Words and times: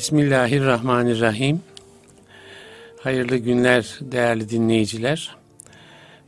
Bismillahirrahmanirrahim. 0.00 1.60
Hayırlı 3.00 3.36
günler 3.36 3.98
değerli 4.00 4.48
dinleyiciler. 4.48 5.36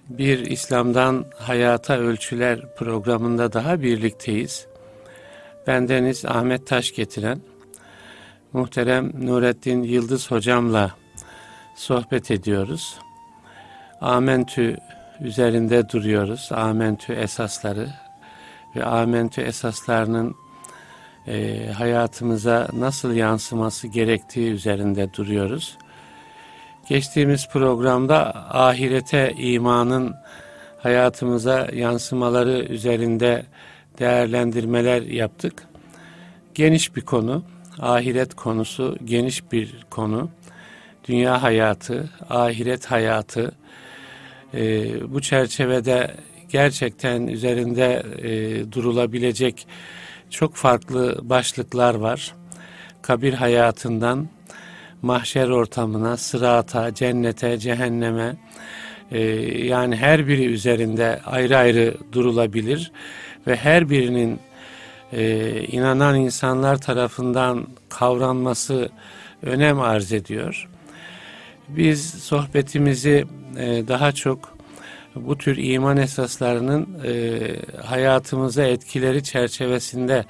Bir 0.08 0.38
İslam'dan 0.38 1.24
Hayata 1.38 1.98
Ölçüler 1.98 2.74
programında 2.76 3.52
daha 3.52 3.82
birlikteyiz. 3.82 4.66
Bendeniz 5.66 6.24
Ahmet 6.24 6.66
Taş 6.66 6.94
getiren 6.94 7.40
muhterem 8.52 9.26
Nurettin 9.26 9.82
Yıldız 9.82 10.30
hocamla 10.30 10.90
sohbet 11.76 12.30
ediyoruz. 12.30 12.98
Amentü 14.00 14.76
üzerinde 15.20 15.88
duruyoruz. 15.88 16.48
Amentü 16.52 17.12
esasları 17.12 17.88
ve 18.76 18.84
amentü 18.84 19.40
esaslarının 19.40 20.41
e, 21.28 21.66
hayatımıza 21.76 22.68
nasıl 22.72 23.14
yansıması 23.14 23.88
gerektiği 23.88 24.50
üzerinde 24.50 25.14
duruyoruz. 25.14 25.78
Geçtiğimiz 26.88 27.48
programda 27.48 28.34
ahirete 28.54 29.34
imanın 29.38 30.14
hayatımıza 30.78 31.68
yansımaları 31.72 32.66
üzerinde 32.68 33.46
değerlendirmeler 33.98 35.02
yaptık. 35.02 35.68
Geniş 36.54 36.96
bir 36.96 37.00
konu, 37.00 37.44
ahiret 37.78 38.34
konusu 38.34 38.96
geniş 39.04 39.52
bir 39.52 39.86
konu. 39.90 40.30
Dünya 41.08 41.42
hayatı, 41.42 42.10
ahiret 42.30 42.86
hayatı, 42.86 43.52
e, 44.54 44.90
bu 45.12 45.20
çerçevede 45.20 46.14
gerçekten 46.48 47.26
üzerinde 47.26 48.02
e, 48.22 48.72
durulabilecek 48.72 49.66
çok 50.32 50.54
farklı 50.54 51.18
başlıklar 51.22 51.94
var. 51.94 52.34
Kabir 53.02 53.32
hayatından 53.32 54.28
mahşer 55.02 55.48
ortamına, 55.48 56.16
sırata, 56.16 56.94
cennete, 56.94 57.58
cehenneme 57.58 58.36
e, 59.10 59.20
yani 59.66 59.96
her 59.96 60.28
biri 60.28 60.46
üzerinde 60.46 61.20
ayrı 61.26 61.56
ayrı 61.56 61.94
durulabilir 62.12 62.92
ve 63.46 63.56
her 63.56 63.90
birinin 63.90 64.40
e, 65.12 65.50
inanan 65.60 66.16
insanlar 66.16 66.80
tarafından 66.80 67.66
kavranması 67.88 68.88
önem 69.42 69.80
arz 69.80 70.12
ediyor. 70.12 70.68
Biz 71.68 72.10
sohbetimizi 72.10 73.24
e, 73.58 73.88
daha 73.88 74.12
çok 74.12 74.56
bu 75.14 75.38
tür 75.38 75.56
iman 75.56 75.96
esaslarının 75.96 76.88
e, 77.04 77.40
hayatımıza 77.82 78.62
etkileri 78.62 79.24
çerçevesinde 79.24 80.24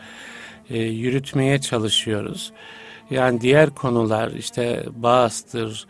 e, 0.71 0.79
yürütmeye 0.79 1.61
çalışıyoruz. 1.61 2.53
Yani 3.11 3.41
diğer 3.41 3.71
konular 3.71 4.31
işte 4.31 4.85
bağıstır, 4.97 5.87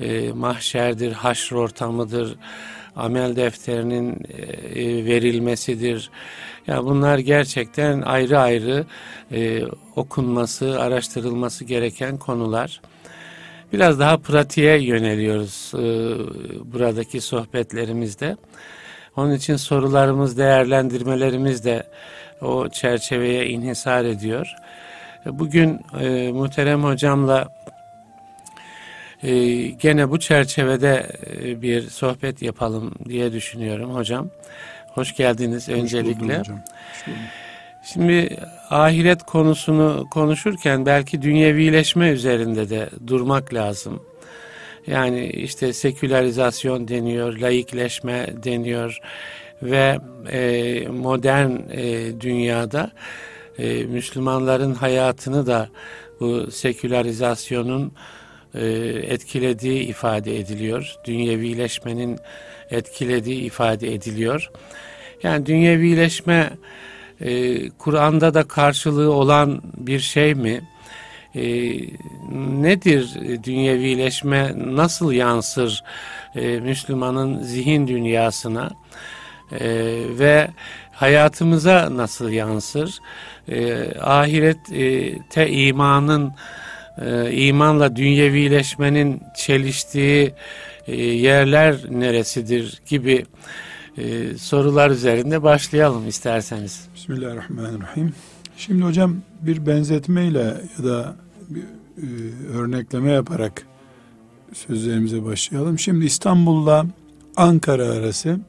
e, 0.00 0.32
mahşerdir, 0.32 1.12
haşr 1.12 1.52
ortamıdır, 1.52 2.36
amel 2.96 3.36
defterinin 3.36 4.26
e, 4.74 5.04
verilmesidir. 5.04 6.10
Ya 6.66 6.74
yani 6.74 6.86
bunlar 6.86 7.18
gerçekten 7.18 8.00
ayrı 8.00 8.38
ayrı 8.38 8.84
e, 9.32 9.62
okunması, 9.96 10.80
araştırılması 10.80 11.64
gereken 11.64 12.18
konular. 12.18 12.80
Biraz 13.72 14.00
daha 14.00 14.16
pratiğe 14.16 14.82
yöneliyoruz 14.82 15.72
e, 15.74 15.82
buradaki 16.72 17.20
sohbetlerimizde. 17.20 18.36
Onun 19.16 19.34
için 19.34 19.56
sorularımız, 19.56 20.38
değerlendirmelerimiz 20.38 21.64
de 21.64 21.86
o 22.40 22.68
çerçeveye 22.68 23.46
inhisar 23.46 24.04
ediyor. 24.04 24.54
Bugün 25.26 25.80
e, 26.00 26.32
muhterem 26.32 26.84
hocamla 26.84 27.48
e, 29.22 29.56
gene 29.66 30.10
bu 30.10 30.20
çerçevede 30.20 31.06
e, 31.42 31.62
bir 31.62 31.90
sohbet 31.90 32.42
yapalım 32.42 32.94
diye 33.08 33.32
düşünüyorum 33.32 33.94
hocam. 33.94 34.30
Hoş 34.88 35.16
geldiniz 35.16 35.68
Hoş 35.68 35.74
öncelikle. 35.74 36.38
Hocam. 36.38 36.60
Hoş 36.92 37.14
Şimdi 37.92 38.36
ahiret 38.70 39.22
konusunu 39.22 40.06
konuşurken 40.10 40.86
belki 40.86 41.22
dünyevileşme 41.22 42.08
üzerinde 42.08 42.70
de 42.70 42.90
durmak 43.06 43.54
lazım. 43.54 44.02
Yani 44.86 45.26
işte 45.26 45.72
sekülerizasyon 45.72 46.88
deniyor, 46.88 47.38
laikleşme 47.38 48.26
deniyor 48.44 48.98
ve 49.62 49.98
e, 50.32 50.88
modern 50.88 51.50
e, 51.70 52.20
dünyada 52.20 52.90
e, 53.58 53.84
Müslümanların 53.84 54.74
hayatını 54.74 55.46
da 55.46 55.68
bu 56.20 56.50
sekülarizasyonun 56.50 57.92
e, 58.54 58.66
etkilediği 59.08 59.82
ifade 59.82 60.38
ediliyor. 60.38 60.94
Dünyevileşmenin 61.04 62.18
etkilediği 62.70 63.42
ifade 63.42 63.94
ediliyor. 63.94 64.50
Yani 65.22 65.46
dünyevileşme 65.46 66.50
e, 67.20 67.68
Kur'an'da 67.70 68.34
da 68.34 68.42
karşılığı 68.42 69.12
olan 69.12 69.62
bir 69.76 70.00
şey 70.00 70.34
mi? 70.34 70.60
E, 71.34 71.42
nedir 72.62 73.10
dünyevileşme? 73.44 74.52
Nasıl 74.56 75.12
yansır 75.12 75.84
e, 76.34 76.60
Müslümanın 76.60 77.42
zihin 77.42 77.88
dünyasına? 77.88 78.70
E, 79.52 79.68
ve 80.18 80.48
hayatımıza 80.92 81.96
nasıl 81.96 82.30
yansır? 82.30 82.98
E, 83.48 83.88
ahirette 84.00 85.50
imanın 85.50 86.32
e, 87.06 87.32
imanla 87.32 87.96
dünyevileşmenin 87.96 89.22
çeliştiği 89.36 90.34
e, 90.86 90.96
yerler 91.02 91.76
neresidir 91.90 92.80
gibi 92.88 93.24
e, 93.96 94.38
sorular 94.38 94.90
üzerinde 94.90 95.42
başlayalım 95.42 96.08
isterseniz. 96.08 96.88
Bismillahirrahmanirrahim. 96.94 98.14
Şimdi 98.56 98.82
hocam 98.84 99.16
bir 99.40 99.66
benzetmeyle 99.66 100.60
ya 100.78 100.84
da 100.84 101.16
bir 101.48 101.62
e, 101.62 102.06
örnekleme 102.54 103.12
yaparak 103.12 103.66
sözlerimize 104.52 105.24
başlayalım. 105.24 105.78
Şimdi 105.78 106.04
İstanbul'la 106.04 106.86
Ankara 107.36 107.84
arası 107.84 108.40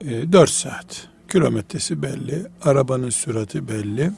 e, 0.00 0.32
4 0.32 0.50
saat. 0.50 1.08
Kilometresi 1.28 2.02
belli, 2.02 2.46
arabanın 2.62 3.10
sürati 3.10 3.68
belli. 3.68 4.12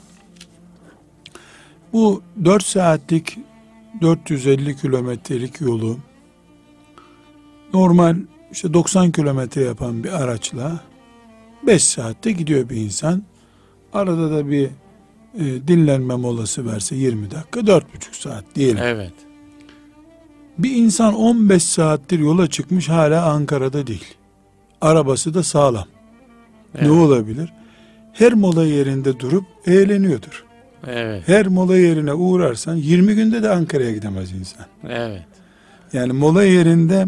Bu 1.92 2.22
4 2.44 2.64
saatlik 2.64 3.38
450 4.00 4.76
kilometrelik 4.76 5.60
yolu 5.60 5.98
normal 7.74 8.16
işte 8.52 8.74
90 8.74 9.12
kilometre 9.12 9.62
yapan 9.62 10.04
bir 10.04 10.22
araçla 10.22 10.80
5 11.66 11.84
saatte 11.84 12.32
gidiyor 12.32 12.68
bir 12.68 12.76
insan. 12.76 13.22
Arada 13.92 14.30
da 14.30 14.50
bir 14.50 14.70
e, 15.38 15.68
dinlenme 15.68 16.14
molası 16.14 16.66
verse 16.66 16.96
20 16.96 17.30
dakika 17.30 17.60
4,5 17.60 17.82
saat 18.12 18.44
diyelim. 18.54 18.82
Evet. 18.82 19.12
Bir 20.58 20.70
insan 20.76 21.14
15 21.14 21.62
saattir 21.62 22.18
yola 22.18 22.46
çıkmış 22.46 22.88
hala 22.88 23.24
Ankara'da 23.24 23.86
değil. 23.86 24.14
Arabası 24.80 25.34
da 25.34 25.42
sağlam. 25.42 25.86
Evet. 26.74 26.86
Ne 26.86 26.92
olabilir? 26.92 27.52
Her 28.12 28.32
mola 28.32 28.64
yerinde 28.64 29.20
durup 29.20 29.44
eğleniyordur. 29.66 30.44
Evet. 30.86 31.28
Her 31.28 31.46
mola 31.46 31.76
yerine 31.76 32.12
uğrarsan 32.12 32.74
20 32.74 33.14
günde 33.14 33.42
de 33.42 33.50
Ankara'ya 33.50 33.92
gidemez 33.92 34.32
insan. 34.32 34.66
Evet. 34.88 35.26
Yani 35.92 36.12
mola 36.12 36.44
yerinde 36.44 37.06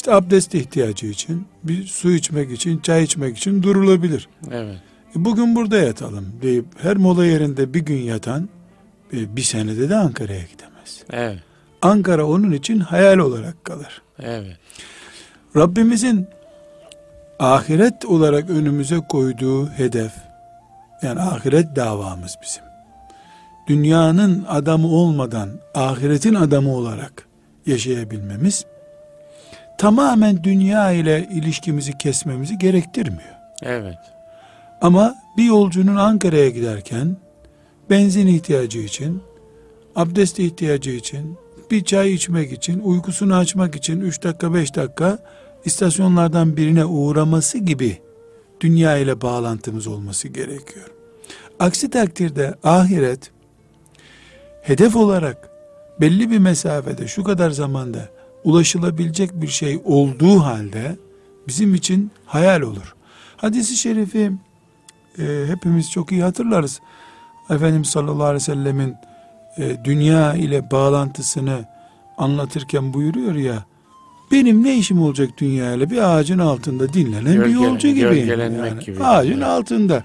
işte 0.00 0.14
abdest 0.14 0.54
ihtiyacı 0.54 1.06
için, 1.06 1.46
bir 1.64 1.86
su 1.86 2.10
içmek 2.10 2.52
için, 2.52 2.78
çay 2.78 3.04
içmek 3.04 3.36
için 3.36 3.62
durulabilir. 3.62 4.28
Evet. 4.50 4.76
E 5.16 5.24
bugün 5.24 5.56
burada 5.56 5.76
yatalım 5.76 6.32
deyip 6.42 6.64
her 6.78 6.96
mola 6.96 7.26
yerinde 7.26 7.74
bir 7.74 7.80
gün 7.80 7.98
yatan 7.98 8.48
e, 9.12 9.36
bir 9.36 9.42
senede 9.42 9.88
de 9.88 9.96
Ankara'ya 9.96 10.42
gidemez. 10.42 11.02
Evet. 11.10 11.38
Ankara 11.82 12.26
onun 12.26 12.52
için 12.52 12.80
hayal 12.80 13.18
olarak 13.18 13.64
kalır. 13.64 14.02
Evet. 14.18 14.56
Rabbimizin 15.56 16.26
ahiret 17.38 18.04
olarak 18.04 18.50
önümüze 18.50 19.00
koyduğu 19.08 19.66
hedef, 19.66 20.12
yani 21.02 21.20
ahiret 21.20 21.76
davamız 21.76 22.36
bizim. 22.42 22.62
Dünyanın 23.66 24.44
adamı 24.48 24.88
olmadan 24.88 25.50
ahiretin 25.74 26.34
adamı 26.34 26.74
olarak 26.74 27.26
yaşayabilmemiz 27.66 28.64
tamamen 29.80 30.44
dünya 30.44 30.92
ile 30.92 31.28
ilişkimizi 31.32 31.98
kesmemizi 31.98 32.58
gerektirmiyor. 32.58 33.34
Evet. 33.62 33.98
Ama 34.80 35.14
bir 35.36 35.44
yolcunun 35.44 35.96
Ankara'ya 35.96 36.48
giderken 36.48 37.16
benzin 37.90 38.26
ihtiyacı 38.26 38.78
için, 38.78 39.22
abdest 39.96 40.38
ihtiyacı 40.38 40.90
için, 40.90 41.36
bir 41.70 41.84
çay 41.84 42.14
içmek 42.14 42.52
için, 42.52 42.80
uykusunu 42.80 43.34
açmak 43.34 43.76
için 43.76 44.00
3 44.00 44.22
dakika 44.22 44.54
5 44.54 44.74
dakika 44.74 45.18
istasyonlardan 45.64 46.56
birine 46.56 46.84
uğraması 46.84 47.58
gibi 47.58 47.98
dünya 48.60 48.96
ile 48.96 49.20
bağlantımız 49.20 49.86
olması 49.86 50.28
gerekiyor. 50.28 50.86
Aksi 51.58 51.90
takdirde 51.90 52.54
ahiret 52.64 53.30
hedef 54.62 54.96
olarak 54.96 55.50
belli 56.00 56.30
bir 56.30 56.38
mesafede 56.38 57.06
şu 57.06 57.24
kadar 57.24 57.50
zamanda 57.50 58.19
ulaşılabilecek 58.44 59.30
bir 59.42 59.48
şey 59.48 59.80
olduğu 59.84 60.38
halde 60.40 60.96
bizim 61.48 61.74
için 61.74 62.10
hayal 62.26 62.60
olur. 62.60 62.94
Hadisi 63.36 63.76
şerifi 63.76 64.32
e, 65.18 65.44
hepimiz 65.46 65.90
çok 65.90 66.12
iyi 66.12 66.22
hatırlarız. 66.22 66.80
Efendimiz 67.50 67.88
sallallahu 67.88 68.22
aleyhi 68.24 68.34
ve 68.34 68.40
sellemin 68.40 68.94
e, 69.58 69.76
dünya 69.84 70.34
ile 70.34 70.70
bağlantısını 70.70 71.64
anlatırken 72.18 72.94
buyuruyor 72.94 73.34
ya 73.34 73.64
benim 74.32 74.64
ne 74.64 74.76
işim 74.76 75.02
olacak 75.02 75.30
dünya 75.38 75.72
ile 75.74 75.90
bir 75.90 75.98
ağacın 76.16 76.38
altında 76.38 76.92
dinlenen 76.92 77.34
Gölge- 77.34 77.44
bir 77.44 77.50
yolcu 77.54 77.94
gölgelenmek 77.94 78.70
Yani. 78.72 78.84
gibi. 78.84 79.04
Ağacın 79.04 79.32
Evet. 79.32 79.44
altında. 79.44 80.04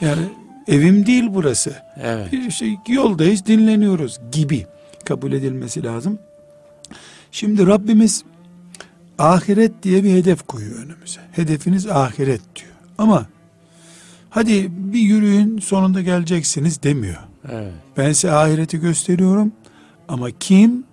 Yani 0.00 0.22
evim 0.68 1.06
değil 1.06 1.24
burası. 1.30 1.74
Evet. 2.02 2.32
Bir 2.32 2.50
şey 2.50 2.76
yoldayız 2.88 3.46
dinleniyoruz 3.46 4.20
gibi 4.32 4.66
kabul 5.04 5.32
edilmesi 5.32 5.82
lazım. 5.84 6.18
Şimdi 7.36 7.66
Rabbimiz 7.66 8.24
ahiret 9.18 9.82
diye 9.82 10.04
bir 10.04 10.12
hedef 10.12 10.46
koyuyor 10.46 10.78
önümüze. 10.78 11.20
Hedefiniz 11.32 11.86
ahiret 11.86 12.40
diyor. 12.56 12.72
Ama 12.98 13.26
hadi 14.30 14.68
bir 14.70 15.00
yürüyün 15.00 15.58
sonunda 15.58 16.02
geleceksiniz 16.02 16.82
demiyor. 16.82 17.18
Evet. 17.52 17.72
Ben 17.96 18.12
size 18.12 18.32
ahireti 18.32 18.80
gösteriyorum 18.80 19.52
ama 20.08 20.30
kim 20.30 20.84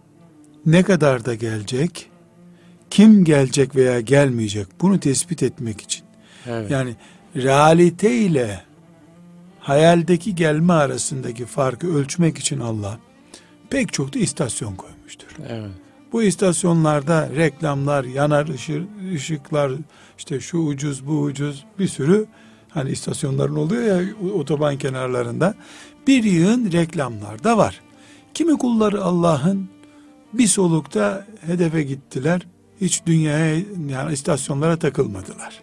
ne 0.66 0.84
kadar 0.84 1.25
da 1.25 1.36
gelecek, 1.36 2.10
kim 2.89 3.24
gelecek 3.24 3.75
veya 3.75 4.01
gelmeyecek 4.01 4.68
bunu 4.81 5.00
tespit 5.00 5.44
etmek 5.44 5.81
için. 5.81 6.04
Evet. 6.46 6.72
Yani 6.72 6.96
realite 7.36 8.16
ile 8.16 8.62
hayaldeki 9.60 10.36
gelme 10.36 10.74
arasındaki 10.74 11.46
farkı 11.46 11.96
ölçmek 11.98 12.38
için 12.38 12.60
Allah 12.60 13.00
pek 13.69 13.94
çok 13.94 14.13
da 14.13 14.19
istasyon 14.19 14.75
koymuştur. 14.75 15.28
evet. 15.50 15.72
Bu 16.13 16.24
istasyonlarda 16.24 17.30
reklamlar, 17.36 18.04
yanar 18.04 18.48
ışı- 18.48 18.88
ışıklar, 19.15 19.71
işte 20.18 20.39
şu 20.39 20.57
ucuz 20.57 21.07
bu 21.07 21.19
ucuz 21.21 21.65
bir 21.80 21.88
sürü 21.88 22.25
hani 22.69 22.92
istasyonların 22.92 23.56
oluyor 23.56 23.83
ya 24.01 24.15
otoban 24.33 24.77
kenarlarında 24.77 25.56
bir 26.07 26.24
yığın 26.24 26.71
reklamlar 26.71 27.44
da 27.44 27.57
var. 27.57 27.81
Kimi 28.33 28.57
kulları 28.57 29.04
Allah'ın 29.04 29.69
bir 30.33 30.48
solukta 30.48 31.27
hedefe 31.45 31.83
gittiler. 31.83 32.42
Hiç 32.81 33.06
dünyaya 33.06 33.56
yani 33.89 34.13
istasyonlara 34.13 34.77
takılmadılar. 34.80 35.62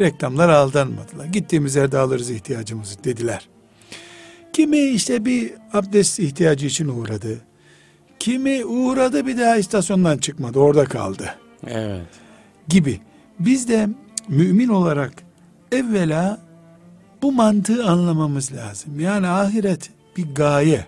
Reklamlar 0.00 0.48
aldanmadılar. 0.48 1.26
Gittiğimiz 1.26 1.76
yerde 1.76 1.98
alırız 1.98 2.30
ihtiyacımızı 2.30 3.04
dediler. 3.04 3.48
Kimi 4.52 4.78
işte 4.80 5.24
bir 5.24 5.52
abdest 5.72 6.18
ihtiyacı 6.18 6.66
için 6.66 6.88
uğradı. 6.88 7.40
Kimi 8.22 8.64
uğradı 8.64 9.26
bir 9.26 9.38
daha 9.38 9.56
istasyondan 9.56 10.18
çıkmadı 10.18 10.58
orada 10.58 10.84
kaldı 10.84 11.34
Evet. 11.66 12.06
gibi. 12.68 13.00
Biz 13.38 13.68
de 13.68 13.88
mümin 14.28 14.68
olarak 14.68 15.12
evvela 15.72 16.38
bu 17.22 17.32
mantığı 17.32 17.84
anlamamız 17.84 18.52
lazım. 18.52 19.00
Yani 19.00 19.28
ahiret 19.28 19.90
bir 20.16 20.34
gaye. 20.34 20.86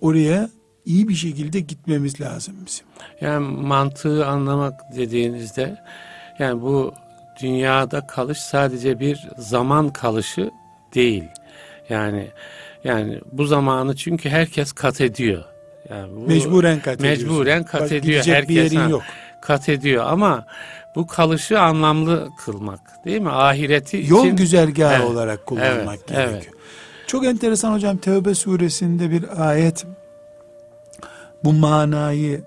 Oraya 0.00 0.50
iyi 0.84 1.08
bir 1.08 1.14
şekilde 1.14 1.60
gitmemiz 1.60 2.20
lazım 2.20 2.54
bizim. 2.66 2.86
Yani 3.20 3.46
mantığı 3.46 4.26
anlamak 4.26 4.80
dediğinizde 4.96 5.76
yani 6.38 6.62
bu 6.62 6.94
dünyada 7.42 8.06
kalış 8.06 8.38
sadece 8.38 9.00
bir 9.00 9.28
zaman 9.38 9.92
kalışı 9.92 10.50
değil. 10.94 11.24
Yani 11.88 12.28
yani 12.84 13.20
bu 13.32 13.44
zamanı 13.44 13.96
çünkü 13.96 14.28
herkes 14.28 14.72
kat 14.72 15.00
ediyor. 15.00 15.55
Yani 15.90 16.16
bu 16.16 16.20
Mecburen 16.20 16.80
kat 16.80 17.00
ediyorsun. 17.00 17.28
Mecburen 17.28 17.64
kat 17.64 17.80
Bak, 17.80 17.92
ediyor 17.92 18.24
herkes. 18.26 18.48
bir 18.48 18.54
yerin 18.54 18.76
ha, 18.76 18.88
yok. 18.88 19.02
Kat 19.42 19.68
ediyor 19.68 20.04
ama 20.08 20.46
bu 20.94 21.06
kalışı 21.06 21.60
anlamlı 21.60 22.28
kılmak 22.38 22.80
değil 23.04 23.20
mi? 23.20 23.30
Ahireti 23.30 24.04
Yol 24.08 24.24
için 24.24 24.36
güzergahı 24.36 24.94
Evet, 24.94 25.10
olarak 25.10 25.46
kullanmak 25.46 25.94
evet, 25.94 26.08
gerekiyor. 26.08 26.32
evet. 26.32 26.48
Çok 27.06 27.24
enteresan 27.26 27.72
hocam 27.72 27.96
Tevbe 27.96 28.34
suresinde 28.34 29.10
bir 29.10 29.48
ayet 29.48 29.86
bu 31.44 31.52
manayı 31.52 32.44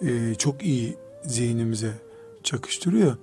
e, 0.00 0.34
çok 0.34 0.62
iyi 0.62 0.96
zihnimize 1.22 1.90
çakıştırıyor. 2.42 3.16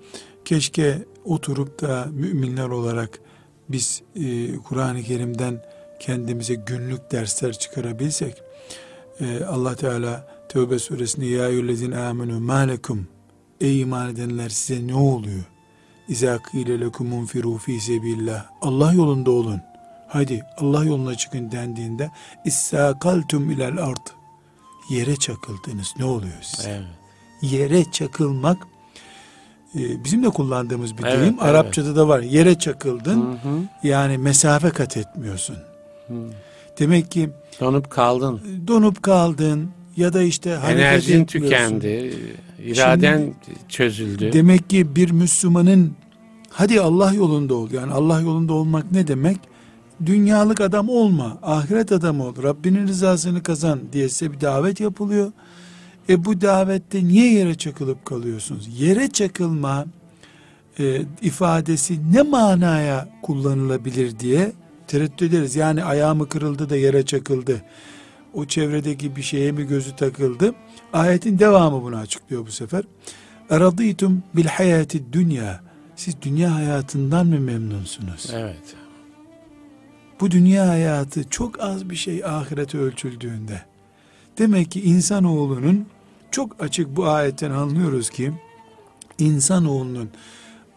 Keşke 0.45 0.97
oturup 1.25 1.81
da 1.81 2.07
müminler 2.11 2.67
olarak 2.67 3.19
biz 3.69 4.01
e, 4.15 4.55
Kur'an-ı 4.55 5.03
Kerim'den 5.03 5.63
kendimize 5.99 6.55
günlük 6.55 7.11
dersler 7.11 7.53
çıkarabilsek. 7.53 8.35
E, 9.21 9.43
Allah 9.45 9.75
Teala 9.75 10.27
Tevbe 10.49 10.79
suresinde 10.79 11.25
ya 11.25 11.49
eyyühellezine 11.49 11.97
amenu 11.97 12.39
malekum 12.39 13.07
ey 13.61 13.81
iman 13.81 14.09
edenler 14.09 14.49
size 14.49 14.87
ne 14.87 14.95
oluyor? 14.95 15.43
İzâ 16.07 16.39
kîle 16.51 16.79
lekum 16.81 17.11
unfirû 17.25 17.59
fî 17.59 17.81
sebillah. 17.81 18.45
Allah 18.61 18.93
yolunda 18.93 19.31
olun. 19.31 19.61
Hadi 20.07 20.43
Allah 20.57 20.85
yoluna 20.85 21.15
çıkın 21.15 21.51
dendiğinde 21.51 22.11
İssâkaltum 22.45 23.51
ilel 23.51 23.77
ard. 23.83 24.07
Yere 24.89 25.15
çakıldınız. 25.15 25.93
Ne 25.99 26.05
oluyor 26.05 26.41
size? 26.41 26.69
Evet. 26.69 26.83
Yere 27.41 27.91
çakılmak 27.91 28.57
e, 29.75 30.03
bizim 30.03 30.23
de 30.23 30.29
kullandığımız 30.29 30.97
bir 30.97 31.03
Evet, 31.03 31.19
deyim. 31.21 31.33
evet. 31.33 31.43
Arapçada 31.43 31.95
da 31.95 32.07
var. 32.07 32.19
Yere 32.19 32.59
çakıldın. 32.59 33.21
Hı 33.21 33.49
hı. 33.49 33.59
Yani 33.83 34.17
mesafe 34.17 34.69
kat 34.69 34.97
etmiyorsun. 34.97 35.57
Hı. 36.07 36.13
Demek 36.79 37.11
ki 37.11 37.29
Donup 37.59 37.89
kaldın. 37.89 38.41
donup 38.67 39.03
kaldın 39.03 39.69
ya 39.97 40.13
da 40.13 40.21
işte 40.21 40.49
Enerjin 40.49 41.25
tükendi. 41.25 42.13
iraden 42.65 43.33
çözüldü. 43.69 44.33
Demek 44.33 44.69
ki 44.69 44.95
bir 44.95 45.11
Müslümanın 45.11 45.91
hadi 46.49 46.81
Allah 46.81 47.13
yolunda 47.13 47.53
ol. 47.55 47.71
Yani 47.71 47.91
Allah 47.93 48.21
yolunda 48.21 48.53
olmak 48.53 48.91
ne 48.91 49.07
demek? 49.07 49.37
Dünyalık 50.05 50.61
adam 50.61 50.89
olma, 50.89 51.37
ahiret 51.41 51.91
adamı 51.91 52.25
ol. 52.27 52.33
Rabbinin 52.43 52.87
rızasını 52.87 53.43
kazan 53.43 53.79
diye 53.93 54.09
size 54.09 54.31
bir 54.31 54.41
davet 54.41 54.79
yapılıyor. 54.79 55.31
E 56.09 56.25
bu 56.25 56.41
davette 56.41 57.03
niye 57.05 57.33
yere 57.33 57.55
çakılıp 57.55 58.05
kalıyorsunuz? 58.05 58.69
Yere 58.81 59.07
çakılma 59.11 59.85
e, 60.79 61.01
ifadesi 61.21 61.99
ne 62.13 62.21
manaya 62.21 63.09
kullanılabilir 63.21 64.19
diye 64.19 64.51
tereddüt 64.93 65.21
ederiz. 65.21 65.55
Yani 65.55 65.83
ayağımı 65.83 66.29
kırıldı 66.29 66.69
da 66.69 66.75
yere 66.75 67.05
çakıldı. 67.05 67.61
O 68.33 68.45
çevredeki 68.45 69.15
bir 69.15 69.21
şeye 69.21 69.51
mi 69.51 69.67
gözü 69.67 69.95
takıldı? 69.95 70.55
Ayetin 70.93 71.39
devamı 71.39 71.83
bunu 71.83 71.97
açıklıyor 71.97 72.45
bu 72.45 72.51
sefer. 72.51 72.83
Eraditum 73.49 74.23
bil 74.35 74.45
hayati 74.45 75.13
dünya. 75.13 75.63
Siz 75.95 76.21
dünya 76.21 76.55
hayatından 76.55 77.27
mı 77.27 77.39
memnunsunuz? 77.39 78.29
Evet. 78.33 78.75
Bu 80.19 80.31
dünya 80.31 80.67
hayatı 80.67 81.29
çok 81.29 81.59
az 81.59 81.89
bir 81.89 81.95
şey 81.95 82.25
ahirete 82.25 82.77
ölçüldüğünde. 82.77 83.61
Demek 84.37 84.71
ki 84.71 84.81
insanoğlunun 84.81 85.85
çok 86.31 86.63
açık 86.63 86.95
bu 86.95 87.07
ayetten 87.07 87.51
anlıyoruz 87.51 88.09
ki 88.09 88.31
insanoğlunun 89.19 90.09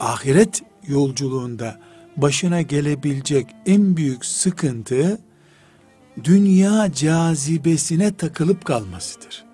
ahiret 0.01 0.63
yolculuğunda 0.87 1.86
başına 2.17 2.63
gelebilecek 2.63 3.47
en 3.67 3.97
büyük 3.97 4.25
sıkıntı 4.25 5.19
dünya 6.25 6.93
cazibesine 6.93 8.17
takılıp 8.17 8.65
kalmasıdır. 8.65 9.45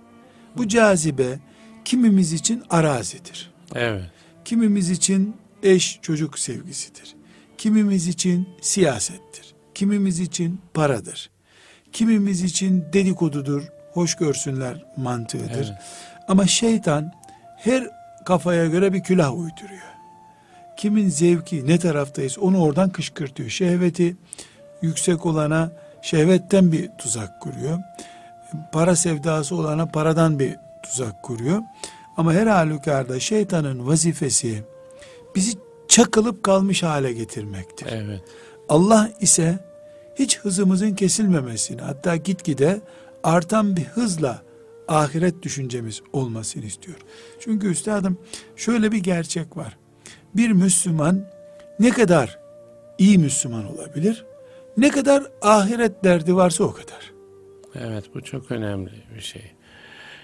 Bu 0.56 0.68
cazibe 0.68 1.38
kimimiz 1.84 2.32
için 2.32 2.62
arazidir. 2.70 3.52
Evet. 3.74 4.04
Kimimiz 4.44 4.90
için 4.90 5.36
eş 5.62 5.98
çocuk 6.02 6.38
sevgisidir. 6.38 7.14
Kimimiz 7.58 8.08
için 8.08 8.48
siyasettir. 8.60 9.54
Kimimiz 9.74 10.20
için 10.20 10.60
paradır. 10.74 11.30
Kimimiz 11.92 12.42
için 12.42 12.84
dedikodudur, 12.92 13.62
hoş 13.92 14.14
görsünler 14.14 14.84
mantığıdır. 14.96 15.50
Evet. 15.54 15.72
Ama 16.28 16.46
şeytan 16.46 17.12
her 17.56 17.90
kafaya 18.26 18.66
göre 18.66 18.92
bir 18.92 19.02
külah 19.02 19.32
uyduruyor. 19.32 19.91
Kimin 20.76 21.08
zevki 21.08 21.66
ne 21.66 21.78
taraftayız 21.78 22.38
onu 22.38 22.62
oradan 22.62 22.90
kışkırtıyor. 22.90 23.48
Şehveti 23.48 24.16
yüksek 24.82 25.26
olana 25.26 25.72
şehvetten 26.02 26.72
bir 26.72 26.90
tuzak 26.98 27.40
kuruyor. 27.40 27.78
Para 28.72 28.96
sevdası 28.96 29.56
olana 29.56 29.86
paradan 29.86 30.38
bir 30.38 30.56
tuzak 30.82 31.22
kuruyor. 31.22 31.62
Ama 32.16 32.32
her 32.32 32.46
halükarda 32.46 33.20
şeytanın 33.20 33.86
vazifesi 33.86 34.62
bizi 35.34 35.58
çakılıp 35.88 36.42
kalmış 36.42 36.82
hale 36.82 37.12
getirmektir. 37.12 37.86
Evet. 37.90 38.20
Allah 38.68 39.10
ise 39.20 39.58
hiç 40.18 40.38
hızımızın 40.38 40.94
kesilmemesini 40.94 41.80
hatta 41.80 42.16
gitgide 42.16 42.80
artan 43.22 43.76
bir 43.76 43.84
hızla 43.84 44.42
ahiret 44.88 45.42
düşüncemiz 45.42 46.02
olmasını 46.12 46.64
istiyor. 46.64 46.96
Çünkü 47.40 47.70
üstadım 47.70 48.18
şöyle 48.56 48.92
bir 48.92 48.98
gerçek 48.98 49.56
var. 49.56 49.76
Bir 50.36 50.50
Müslüman 50.50 51.24
ne 51.80 51.90
kadar 51.90 52.38
iyi 52.98 53.18
Müslüman 53.18 53.72
olabilir? 53.74 54.24
Ne 54.76 54.88
kadar 54.90 55.22
ahiret 55.42 56.04
derdi 56.04 56.36
varsa 56.36 56.64
o 56.64 56.72
kadar. 56.72 57.12
Evet 57.74 58.04
bu 58.14 58.24
çok 58.24 58.50
önemli 58.50 58.90
bir 59.16 59.20
şey. 59.20 59.52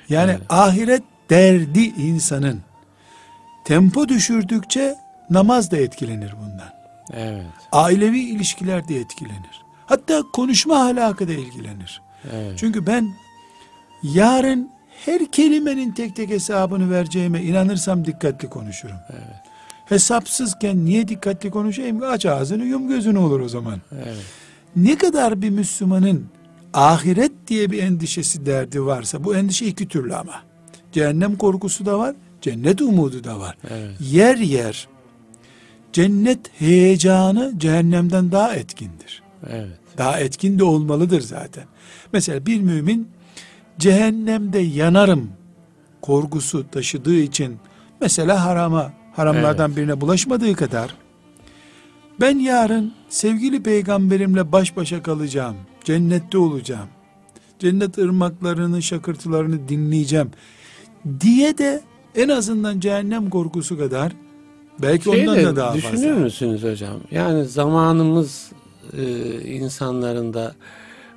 Yani 0.09 0.31
Evet. 0.31 0.43
ahiret 0.49 1.03
derdi 1.31 1.81
insanın 1.81 2.61
tempo 3.65 4.09
düşürdükçe 4.09 4.95
namaz 5.31 5.71
da 5.71 5.77
etkilenir 5.77 6.35
bundan. 6.43 6.73
Evet. 7.13 7.45
Ailevi 7.73 8.21
ilişkiler 8.21 8.89
de 8.89 8.97
etkilenir. 8.97 9.63
Hatta 9.87 10.23
konuşma 10.33 10.85
ahlakı 10.87 11.29
da 11.29 11.33
ilgilenir. 11.33 12.03
Evet. 12.33 12.59
Çünkü 12.59 12.87
ben 12.87 13.09
yarın 14.03 14.71
her 15.07 15.27
kelimenin 15.27 15.93
tek 15.93 16.17
tek 16.17 16.31
hesabını 16.31 16.91
vereceğime 16.91 17.43
inanırsam 17.43 18.05
dikkatli 18.05 18.49
konuşurum. 18.49 18.97
Evet. 19.11 19.48
Hesapsızken 19.89 20.85
niye 20.85 21.09
dikkatli 21.09 21.51
konuşayım? 21.51 22.03
Aç 22.03 22.27
ağzını 22.27 22.65
yum 22.65 22.89
gözünü 22.89 23.19
olur 23.19 23.41
o 23.41 23.49
zaman. 23.49 23.81
Evet. 24.05 24.17
Ne 24.77 24.99
kadar 24.99 25.43
bir 25.43 25.51
Müslümanın 25.51 26.27
ahiret 26.75 27.33
diye 27.47 27.71
bir 27.71 27.83
endişesi 27.83 28.47
derdi 28.47 28.85
varsa 28.85 29.25
bu 29.25 29.37
endişe 29.37 29.67
iki 29.67 29.89
türlü 29.89 30.15
ama. 30.15 30.43
Cehennem 30.93 31.37
korkusu 31.37 31.87
da 31.87 31.99
var, 31.99 32.15
cennet 32.41 32.81
umudu 32.81 33.25
da 33.25 33.41
var. 33.41 33.57
Evet. 33.71 33.91
Yer 34.01 34.37
yer 34.37 34.89
cennet 35.93 36.61
heyecanı 36.61 37.53
cehennemden 37.59 38.33
daha 38.33 38.55
etkindir. 38.55 39.23
Evet. 39.51 39.79
Daha 39.99 40.21
etkin 40.21 40.59
de 40.59 40.65
olmalıdır 40.65 41.21
zaten. 41.21 41.65
Mesela 42.13 42.47
bir 42.47 42.61
mümin 42.61 43.09
cehennemde 43.79 44.59
yanarım 44.59 45.31
korkusu 46.03 46.71
taşıdığı 46.71 47.19
için 47.19 47.57
mesela 48.01 48.45
harama, 48.45 48.93
haramlardan 49.19 49.77
birine 49.77 50.01
bulaşmadığı 50.01 50.55
kadar 50.55 50.95
ben 52.21 52.39
yarın 52.39 52.93
sevgili 53.09 53.63
peygamberimle 53.63 54.53
baş 54.53 54.77
başa 54.77 55.03
kalacağım, 55.03 55.57
cennette 55.85 56.39
olacağım, 56.39 56.89
cennet 57.59 57.99
ırmaklarının 57.99 58.81
şakırtılarını 58.81 59.69
dinleyeceğim 59.69 60.31
diye 61.21 61.59
de 61.59 61.81
en 62.17 62.29
azından 62.29 62.81
cehennem 62.81 63.31
korkusu 63.31 63.79
kadar 63.79 64.13
belki 64.83 65.05
Şey 65.05 65.29
ondan 65.29 65.45
da 65.45 65.57
daha 65.57 65.75
düşünür 65.75 65.93
fazla. 65.93 66.11
müsünüz 66.11 66.63
hocam? 66.65 66.97
Yani 67.11 67.45
zamanımız 67.45 68.53
e, 68.97 69.03
insanlarında 69.41 70.55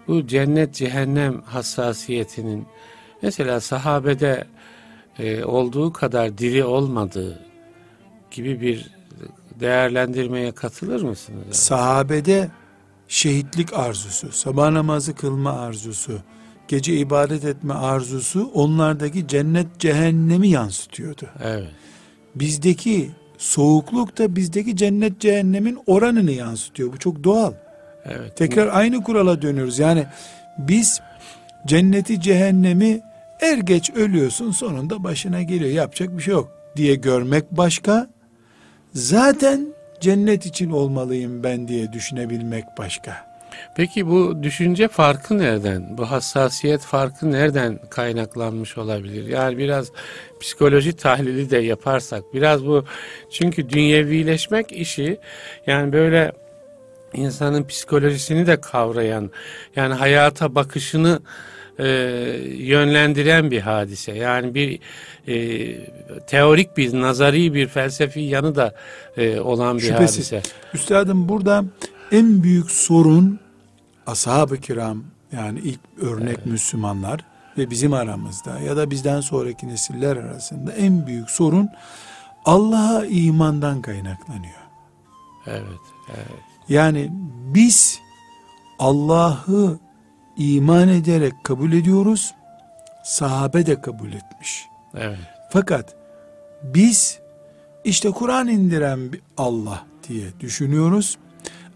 bu 0.08 0.28
cennet 0.28 0.74
cehennem 0.74 1.42
hassasiyetinin 1.42 2.66
mesela 3.22 3.60
sahabede 3.60 4.46
e, 5.20 5.44
olduğu 5.44 5.94
kadar 5.94 6.38
diri 6.38 6.64
olmadığı 6.64 7.51
gibi 8.32 8.62
bir 8.62 8.92
değerlendirmeye 9.60 10.52
katılır 10.52 11.02
mısınız? 11.02 11.40
hocam? 11.40 11.54
Sahabede 11.54 12.50
şehitlik 13.08 13.74
arzusu, 13.74 14.32
sabah 14.32 14.72
namazı 14.72 15.16
kılma 15.16 15.52
arzusu, 15.52 16.20
gece 16.68 16.94
ibadet 16.94 17.46
etme 17.46 17.74
arzusu 17.74 18.52
onlardaki 18.54 19.28
cennet 19.28 19.80
cehennemi 19.80 20.48
yansıtıyordu. 20.48 21.30
Evet. 21.44 21.70
Bizdeki 22.36 23.12
soğukluk 23.38 24.18
da 24.18 24.36
bizdeki 24.36 24.76
cennet 24.76 25.20
cehennemin 25.20 25.80
oranını 25.88 26.32
yansıtıyor. 26.32 26.94
Bu 26.94 26.98
çok 26.98 27.24
doğal. 27.24 27.54
Evet. 28.06 28.38
Tekrar 28.38 28.68
aynı 28.68 29.04
kurala 29.04 29.42
dönüyoruz. 29.42 29.80
Yani 29.80 30.06
biz 30.58 31.02
cenneti 31.68 32.22
cehennemi 32.22 33.02
er 33.42 33.58
geç 33.58 33.90
ölüyorsun 33.90 34.52
sonunda 34.52 35.04
başına 35.04 35.42
geliyor 35.42 35.72
yapacak 35.72 36.18
bir 36.18 36.24
şey 36.24 36.34
yok 36.34 36.52
diye 36.76 36.96
görmek 36.96 37.52
başka. 37.52 38.08
Zaten 38.94 39.68
cennet 40.00 40.46
için 40.46 40.72
olmalıyım 40.72 41.44
ben 41.44 41.68
diye 41.68 41.94
düşünebilmek 41.94 42.66
başka. 42.78 43.32
Peki 43.76 44.08
bu 44.08 44.44
düşünce 44.44 44.88
farkı 44.88 45.38
nereden? 45.38 45.98
Bu 45.98 46.12
hassasiyet 46.12 46.82
farkı 46.82 47.32
nereden 47.32 47.80
kaynaklanmış 47.90 48.78
olabilir? 48.78 49.28
Yani 49.28 49.58
biraz 49.58 49.92
psikoloji 50.42 50.94
tahlili 50.94 51.50
de 51.50 51.58
yaparsak 51.58 52.24
biraz 52.34 52.66
bu 52.66 52.86
çünkü 53.32 53.70
dünyevileşmek 53.70 54.72
işi 54.72 55.20
yani 55.68 55.94
böyle 55.94 56.32
insanın 57.14 57.64
psikolojisini 57.64 58.48
de 58.48 58.62
kavrayan 58.62 59.32
yani 59.76 59.94
hayata 59.94 60.56
bakışını 60.56 61.20
e, 61.80 61.88
yönlendiren 62.58 63.52
bir 63.52 63.62
hadise. 63.62 64.12
Yani 64.12 64.56
bir 64.56 64.80
e, 65.28 66.18
teorik 66.28 66.78
bir 66.78 67.02
nazari 67.02 67.54
bir 67.54 67.68
felsefi 67.68 68.20
yanı 68.20 68.56
da 68.56 68.76
e, 69.18 69.40
olan 69.40 69.78
bir 69.78 69.82
Şüphesiz. 69.82 70.32
hadise. 70.32 70.42
Üstadım 70.74 71.30
burada 71.30 71.64
en 72.12 72.44
büyük 72.44 72.72
sorun 72.72 73.40
ashab-ı 74.08 74.58
kiram 74.58 75.04
yani 75.32 75.60
ilk 75.60 75.80
örnek 76.02 76.46
Müslümanlar 76.46 77.26
ve 77.58 77.70
bizim 77.70 77.94
aramızda 77.94 78.60
ya 78.60 78.78
da 78.78 78.92
bizden 78.92 79.22
sonraki 79.22 79.68
nesiller 79.68 80.18
arasında 80.18 80.74
en 80.74 81.08
büyük 81.08 81.30
sorun 81.30 81.70
Allah'a 82.46 83.06
imandan 83.06 83.82
kaynaklanıyor. 83.82 84.62
Evet. 85.48 85.64
evet. 86.10 86.42
Yani 86.70 87.10
biz 87.54 88.00
Allah'ı 88.80 89.80
iman 90.42 90.90
ederek 90.90 91.34
kabul 91.44 91.74
ediyoruz. 91.74 92.34
Sahabe 93.04 93.66
de 93.66 93.82
kabul 93.82 94.14
etmiş. 94.14 94.66
Evet. 94.96 95.20
Fakat 95.50 95.96
biz 96.64 97.20
işte 97.84 98.12
Kur'an 98.12 98.48
indiren 98.48 99.14
bir 99.14 99.22
Allah 99.38 99.84
diye 100.10 100.26
düşünüyoruz. 100.40 101.18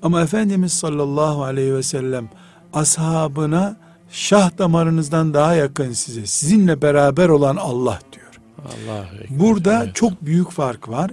Ama 0.02 0.22
Efendimiz 0.22 0.74
sallallahu 0.74 1.44
aleyhi 1.44 1.74
ve 1.74 1.84
sellem 1.84 2.30
ashabına 2.74 3.76
şah 4.10 4.58
damarınızdan 4.58 5.34
daha 5.34 5.56
yakın 5.56 5.92
size, 5.94 6.26
sizinle 6.26 6.82
beraber 6.82 7.30
olan 7.30 7.56
Allah 7.56 8.00
diyor. 8.14 8.40
Allah. 8.66 9.06
Burada 9.30 9.84
Evet. 9.84 9.96
çok 9.96 10.26
büyük 10.26 10.52
fark 10.52 10.90
var. 10.90 11.12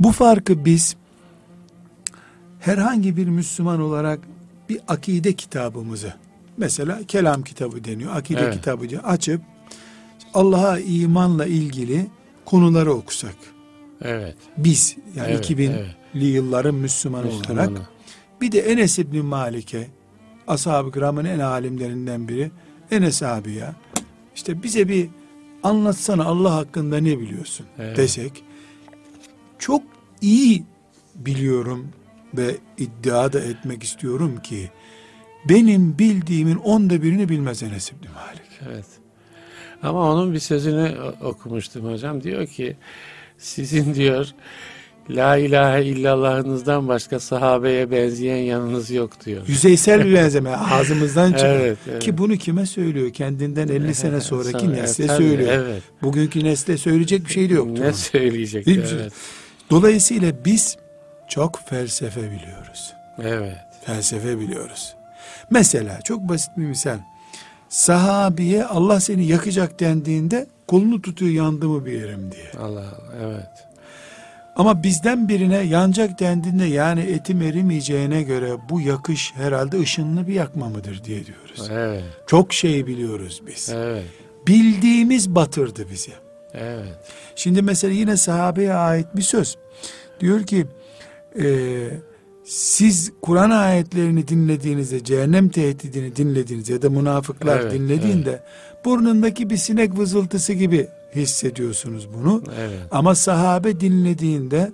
Bu 0.00 0.12
farkı 0.12 0.64
biz 0.64 0.96
herhangi 2.60 3.16
bir 3.16 3.28
Müslüman 3.28 3.80
olarak 3.80 4.20
bir 4.68 4.80
akide 4.88 5.32
kitabımızı 5.32 6.14
mesela 6.56 7.00
kelam 7.08 7.42
kitabı 7.42 7.84
deniyor. 7.84 8.16
Akide 8.16 8.40
Evet. 8.40 8.54
kitabı 8.54 8.88
diye 8.88 9.00
açıp 9.00 9.40
Allah'a 10.34 10.78
imanla 10.78 11.46
ilgili 11.46 12.06
konuları 12.44 12.92
okusak. 12.92 13.34
Evet. 14.02 14.36
Biz 14.56 14.96
yani 15.16 15.30
Evet, 15.30 15.50
2000'li 15.50 15.64
evet. 16.14 16.34
yılların 16.34 16.74
Müslümanı 16.74 17.28
olarak 17.28 17.70
bir 18.40 18.52
de 18.52 18.60
Enes 18.60 18.98
İbni 18.98 19.22
Malik'e 19.22 19.86
ashab-ı 20.46 20.92
kiramın 20.92 21.24
en 21.24 21.38
alimlerinden 21.38 22.28
biri 22.28 22.50
Enes 22.90 23.22
abi 23.22 23.52
ya 23.52 23.74
işte 24.34 24.62
bize 24.62 24.88
bir 24.88 25.08
anlatsana 25.62 26.24
Allah 26.24 26.54
hakkında 26.54 26.98
ne 26.98 27.18
biliyorsun 27.20 27.66
Evet. 27.78 27.96
desek 27.96 28.44
çok 29.58 29.82
iyi 30.20 30.64
biliyorum 31.14 31.88
ve 32.36 32.56
iddia 32.78 33.32
da 33.32 33.40
etmek 33.40 33.82
istiyorum 33.82 34.40
ki 34.42 34.70
benim 35.48 35.98
bildiğimin 35.98 36.56
onda 36.56 37.02
birini 37.02 37.28
bilmez 37.28 37.62
Enes 37.62 37.92
İbni 37.92 38.08
Malik. 38.14 38.72
Evet. 38.72 38.86
Ama 39.82 40.10
onun 40.12 40.32
bir 40.32 40.38
sözünü 40.38 40.94
okumuştum 41.22 41.92
hocam. 41.92 42.22
Diyor 42.22 42.46
ki 42.46 42.76
sizin 43.38 43.94
diyor 43.94 44.26
La 45.10 45.36
ilahe 45.36 45.84
illallahınızdan 45.84 46.88
başka 46.88 47.20
sahabeye 47.20 47.90
benzeyen 47.90 48.36
yanınız 48.36 48.90
yok 48.90 49.24
diyor. 49.26 49.42
Yüzeysel 49.48 50.04
bir 50.04 50.14
benzeme 50.14 50.50
ağzımızdan 50.50 51.32
çıkıyor. 51.32 51.60
Evet, 51.60 51.78
evet. 51.90 52.02
Ki 52.02 52.18
bunu 52.18 52.36
kime 52.36 52.66
söylüyor? 52.66 53.12
Kendinden 53.12 53.68
50 53.68 53.94
sene 53.94 54.20
sonraki 54.20 54.58
Sonra- 54.58 54.72
nesle 54.72 55.06
tabii, 55.06 55.16
söylüyor. 55.16 55.52
Evet. 55.52 55.82
Bugünkü 56.02 56.44
nesle 56.44 56.78
söyleyecek 56.78 57.26
bir 57.26 57.30
şey 57.32 57.50
de 57.50 57.54
yoktur. 57.54 57.82
Ne 57.84 57.92
söyleyecek? 57.92 58.66
Değil 58.66 58.78
mi? 58.78 58.84
Evet. 58.94 59.12
Dolayısıyla 59.70 60.32
biz 60.44 60.76
çok 61.28 61.60
felsefe 61.68 62.20
biliyoruz. 62.20 62.94
Evet. 63.22 63.56
Felsefe 63.84 64.40
biliyoruz. 64.40 64.94
Mesela 65.50 66.00
çok 66.00 66.20
basit 66.20 66.50
bir 66.56 66.64
misal. 66.66 66.98
Sahabiye 67.68 68.64
Allah 68.64 69.00
seni 69.00 69.26
yakacak 69.26 69.80
dendiğinde 69.80 70.46
kolunu 70.66 71.02
tutuyor 71.02 71.32
yandı 71.32 71.68
mı 71.68 71.86
bir 71.86 71.92
yerim 71.92 72.32
diye. 72.32 72.64
Allah 72.64 72.80
Allah. 72.80 73.14
Evet. 73.22 73.66
Ama 74.56 74.82
bizden 74.82 75.28
birine 75.28 75.56
yanacak 75.56 76.20
dendiğinde 76.20 76.64
yani 76.64 77.00
etim 77.00 77.42
erimeyeceğine 77.42 78.22
göre 78.22 78.52
bu 78.70 78.80
yakış 78.80 79.32
herhalde 79.34 79.80
ışınlı 79.80 80.26
bir 80.28 80.34
yakma 80.34 80.68
mıdır 80.68 81.04
diye 81.04 81.26
diyoruz. 81.26 81.68
Evet. 81.70 82.04
Çok 82.26 82.52
şey 82.52 82.86
biliyoruz 82.86 83.42
biz. 83.46 83.70
Evet. 83.74 84.04
Bildiğimiz 84.46 85.34
batırdı 85.34 85.90
bizi. 85.90 86.12
Evet. 86.54 86.98
Şimdi 87.36 87.62
mesela 87.62 87.94
yine 87.94 88.16
sahabeye 88.16 88.74
ait 88.74 89.06
bir 89.16 89.22
söz. 89.22 89.56
Diyor 90.20 90.42
ki 90.46 90.66
e, 91.42 91.46
siz 92.44 93.12
Kur'an 93.22 93.50
ayetlerini 93.50 94.28
dinlediğinizde 94.28 95.04
cehennem 95.04 95.48
tehdidini 95.48 96.16
dinlediğinizde 96.16 96.72
ya 96.72 96.82
da 96.82 96.90
münafıklar 96.90 97.60
Evet, 97.60 97.72
dinlediğinde 97.72 98.42
burnundaki 98.84 99.50
bir 99.50 99.56
sinek 99.56 99.98
vızıltısı 99.98 100.52
gibi 100.52 100.88
hissediyorsunuz 101.14 102.08
bunu. 102.14 102.42
Evet. 102.58 102.80
Ama 102.90 103.14
sahabe 103.14 103.80
dinlediğinde 103.80 104.72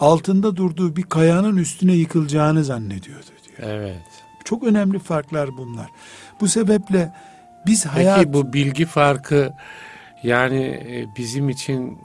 altında 0.00 0.56
durduğu 0.56 0.96
bir 0.96 1.02
kayanın 1.02 1.56
üstüne 1.56 1.92
yıkılacağını 1.92 2.64
zannediyordu 2.64 3.26
diyor. 3.48 3.68
Evet. 3.70 4.02
Çok 4.44 4.64
önemli 4.64 4.98
farklar 4.98 5.56
bunlar. 5.56 5.86
Bu 6.40 6.48
sebeple 6.48 7.12
biz 7.66 7.86
hayat 7.86 8.18
Peki 8.18 8.32
bu 8.32 8.52
bilgi 8.52 8.86
farkı 8.86 9.52
Yani 10.22 10.64
e, 10.64 11.06
bizim 11.16 11.48
için 11.48 11.98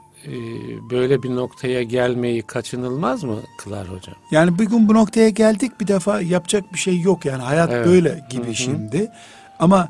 böyle 0.90 1.22
bir 1.22 1.30
noktaya 1.30 1.82
gelmeyi 1.82 2.42
kaçınılmaz 2.42 3.24
mı 3.24 3.36
kılar 3.58 3.88
hocam? 3.88 4.14
Yani 4.30 4.58
bir 4.58 4.64
gün 4.64 4.88
bu 4.88 4.94
noktaya 4.94 5.28
geldik 5.28 5.80
bir 5.80 5.86
defa 5.86 6.20
yapacak 6.20 6.72
bir 6.72 6.78
şey 6.78 7.00
yok 7.00 7.24
yani 7.24 7.42
hayat 7.42 7.70
Evet. 7.72 7.86
böyle 7.86 8.24
gibi 8.30 8.46
Hı 8.46 8.50
hı. 8.50 8.54
şimdi. 8.54 9.10
Ama 9.58 9.88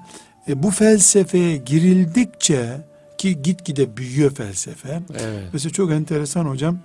e, 0.49 0.63
bu 0.63 0.71
felsefeye 0.71 1.57
girildikçe 1.57 2.81
ki 3.19 3.43
gitgide 3.43 3.97
büyüyor 3.97 4.31
felsefe. 4.31 5.03
Evet. 5.11 5.49
Mesela 5.53 5.73
çok 5.73 5.93
enteresan 5.93 6.45
hocam. 6.45 6.79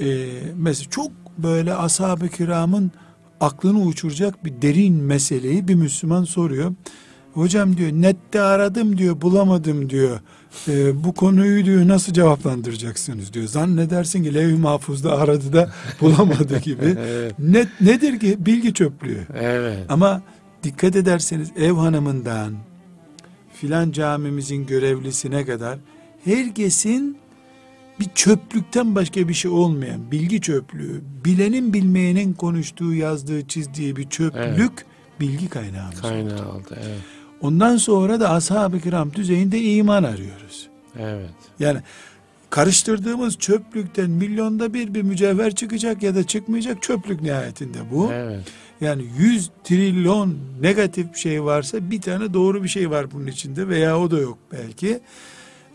E, 0.00 0.26
mesela 0.56 0.90
çok 0.90 1.10
böyle 1.38 1.74
ashab-ı 1.74 2.28
kiramın 2.28 2.92
aklını 3.40 3.80
uçuracak 3.80 4.44
bir 4.44 4.62
derin 4.62 4.94
meseleyi 4.94 5.68
bir 5.68 5.74
Müslüman 5.74 6.24
soruyor. 6.24 6.72
Hocam 7.34 7.76
diyor 7.76 7.90
nette 7.92 8.40
aradım 8.40 8.98
diyor 8.98 9.20
bulamadım 9.20 9.90
diyor. 9.90 10.20
E, 10.68 11.04
bu 11.04 11.14
konuyu 11.14 11.64
diyor 11.64 11.88
nasıl 11.88 12.12
cevaplandıracaksınız 12.12 13.32
diyor. 13.32 13.46
Zannedersin 13.46 14.24
ki 14.24 14.34
levh-i 14.34 14.58
mahfuzda 14.58 15.18
aradı 15.18 15.52
da 15.52 15.70
bulamadı 16.00 16.58
gibi. 16.58 16.96
Evet. 16.98 17.38
Net 17.38 17.80
nedir 17.80 18.20
ki 18.20 18.36
bilgi 18.38 18.74
çöplüğü. 18.74 19.26
Evet. 19.34 19.86
Ama 19.88 20.22
dikkat 20.62 20.96
ederseniz 20.96 21.50
ev 21.56 21.72
hanımından 21.72 22.54
filan 23.54 23.92
camimizin 23.92 24.66
görevlisine 24.66 25.44
kadar 25.44 25.78
herkesin 26.24 27.18
bir 28.00 28.08
çöplükten 28.14 28.94
başka 28.94 29.28
bir 29.28 29.34
şey 29.34 29.50
olmayan 29.50 30.10
bilgi 30.10 30.40
çöplüğü, 30.40 31.02
bilenin 31.24 31.72
bilmeyenin 31.72 32.32
konuştuğu, 32.32 32.94
yazdığı, 32.94 33.46
çizdiği 33.46 33.96
bir 33.96 34.08
çöplük 34.08 34.72
bilgi 35.20 35.48
kaynağımız. 35.48 36.00
Kaynağı 36.00 36.52
oldu. 36.52 36.74
Evet. 36.74 37.00
Ondan 37.40 37.76
sonra 37.76 38.20
da 38.20 38.30
ashab-ı 38.30 38.80
kiram 38.80 39.14
düzeyinde 39.14 39.60
iman 39.60 40.02
arıyoruz. 40.02 40.68
Evet. 40.98 41.30
Yani 41.58 41.78
karıştırdığımız 42.50 43.38
çöplükten 43.38 44.10
milyonda 44.10 44.74
bir 44.74 44.94
bir 44.94 45.02
mücevher 45.02 45.54
çıkacak 45.54 46.02
ya 46.02 46.14
da 46.14 46.26
çıkmayacak 46.26 46.82
çöplük 46.82 47.22
nihayetinde 47.22 47.78
bu. 47.92 48.12
Evet. 48.12 48.44
Yani 48.80 49.04
100 49.18 49.50
trilyon 49.64 50.38
negatif 50.60 51.16
şey 51.16 51.44
varsa 51.44 51.90
bir 51.90 52.00
tane 52.00 52.34
doğru 52.34 52.62
bir 52.62 52.68
şey 52.68 52.90
var 52.90 53.10
bunun 53.12 53.26
içinde 53.26 53.68
veya 53.68 53.98
o 53.98 54.10
da 54.10 54.18
yok 54.18 54.38
belki. 54.52 55.00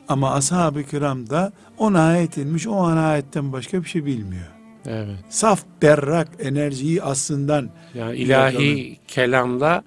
Ama 0.07 0.33
ashab-ı 0.33 0.83
kiram 0.83 1.29
da 1.29 1.51
10 1.77 1.93
ayet 1.93 2.37
inmiş 2.37 2.67
o 2.67 2.71
10 2.71 2.97
ayetten 2.97 3.53
başka 3.53 3.83
bir 3.83 3.89
şey 3.89 4.05
bilmiyor. 4.05 4.47
Evet. 4.87 5.15
Saf 5.29 5.63
berrak 5.81 6.27
enerjiyi 6.39 7.03
aslından 7.03 7.69
Yani 7.93 8.17
ilahi 8.17 8.97
kelamla 9.07 9.83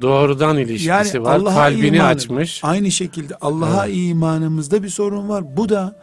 doğrudan 0.00 0.58
ilişkisi 0.58 0.88
yani 0.88 1.22
var. 1.24 1.36
Allah'a 1.36 1.54
Kalbini 1.54 1.96
imanı- 1.96 2.06
açmış. 2.08 2.64
Aynı 2.64 2.90
şekilde 2.90 3.34
Allah'a 3.40 3.86
imanımızda 3.86 4.82
bir 4.82 4.88
sorun 4.88 5.28
var. 5.28 5.56
Bu 5.56 5.68
da 5.68 5.94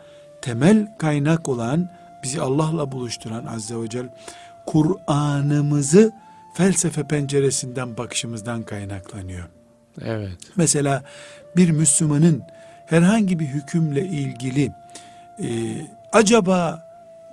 temel 0.41 0.87
kaynak 0.97 1.49
olan 1.49 1.89
bizi 2.23 2.41
Allah'la 2.41 2.91
buluşturan 2.91 3.45
Azze 3.45 3.75
ve 3.81 3.89
Celle 3.89 4.13
Kur'an'ımızı 4.65 6.11
felsefe 6.53 7.03
penceresinden 7.07 7.97
bakışımızdan 7.97 8.63
kaynaklanıyor. 8.63 9.45
Evet. 10.01 10.37
Mesela 10.55 11.03
bir 11.55 11.69
Müslümanın 11.71 12.41
herhangi 12.85 13.39
bir 13.39 13.45
hükümle 13.45 14.05
ilgili 14.05 14.71
e, 15.43 15.47
acaba 16.13 16.85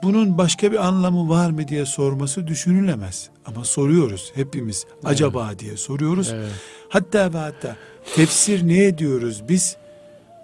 bunun 0.02 0.38
başka 0.38 0.73
bir 0.73 0.87
anlamı 0.87 1.28
var 1.28 1.50
mı 1.50 1.69
diye 1.69 1.87
sorması 1.87 2.47
düşünülemez. 2.47 3.28
Ama 3.47 3.65
soruyoruz 3.65 4.33
hepimiz 4.35 4.87
acaba 5.05 5.59
diye 5.59 5.77
soruyoruz. 5.77 6.31
Evet. 6.35 6.53
Hatta 6.89 7.35
ve 7.35 7.39
hatta 7.39 7.77
tefsir 8.15 8.69
ne 8.69 8.99
diyoruz 8.99 9.43
biz? 9.49 9.77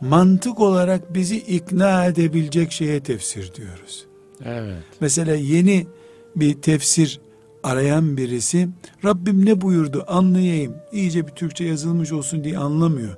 Mantık 0.00 0.60
olarak 0.60 1.14
bizi 1.14 1.36
ikna 1.36 2.06
edebilecek 2.06 2.72
şeye 2.72 3.00
tefsir 3.00 3.54
diyoruz. 3.54 4.06
Evet. 4.44 4.82
Mesela 5.00 5.34
yeni 5.34 5.86
bir 6.36 6.54
tefsir 6.54 7.20
arayan 7.62 8.16
birisi 8.16 8.68
Rabbim 9.04 9.46
ne 9.46 9.60
buyurdu 9.60 10.04
anlayayım 10.08 10.76
iyice 10.92 11.26
bir 11.26 11.32
Türkçe 11.32 11.64
yazılmış 11.64 12.12
olsun 12.12 12.44
diye 12.44 12.58
anlamıyor. 12.58 13.16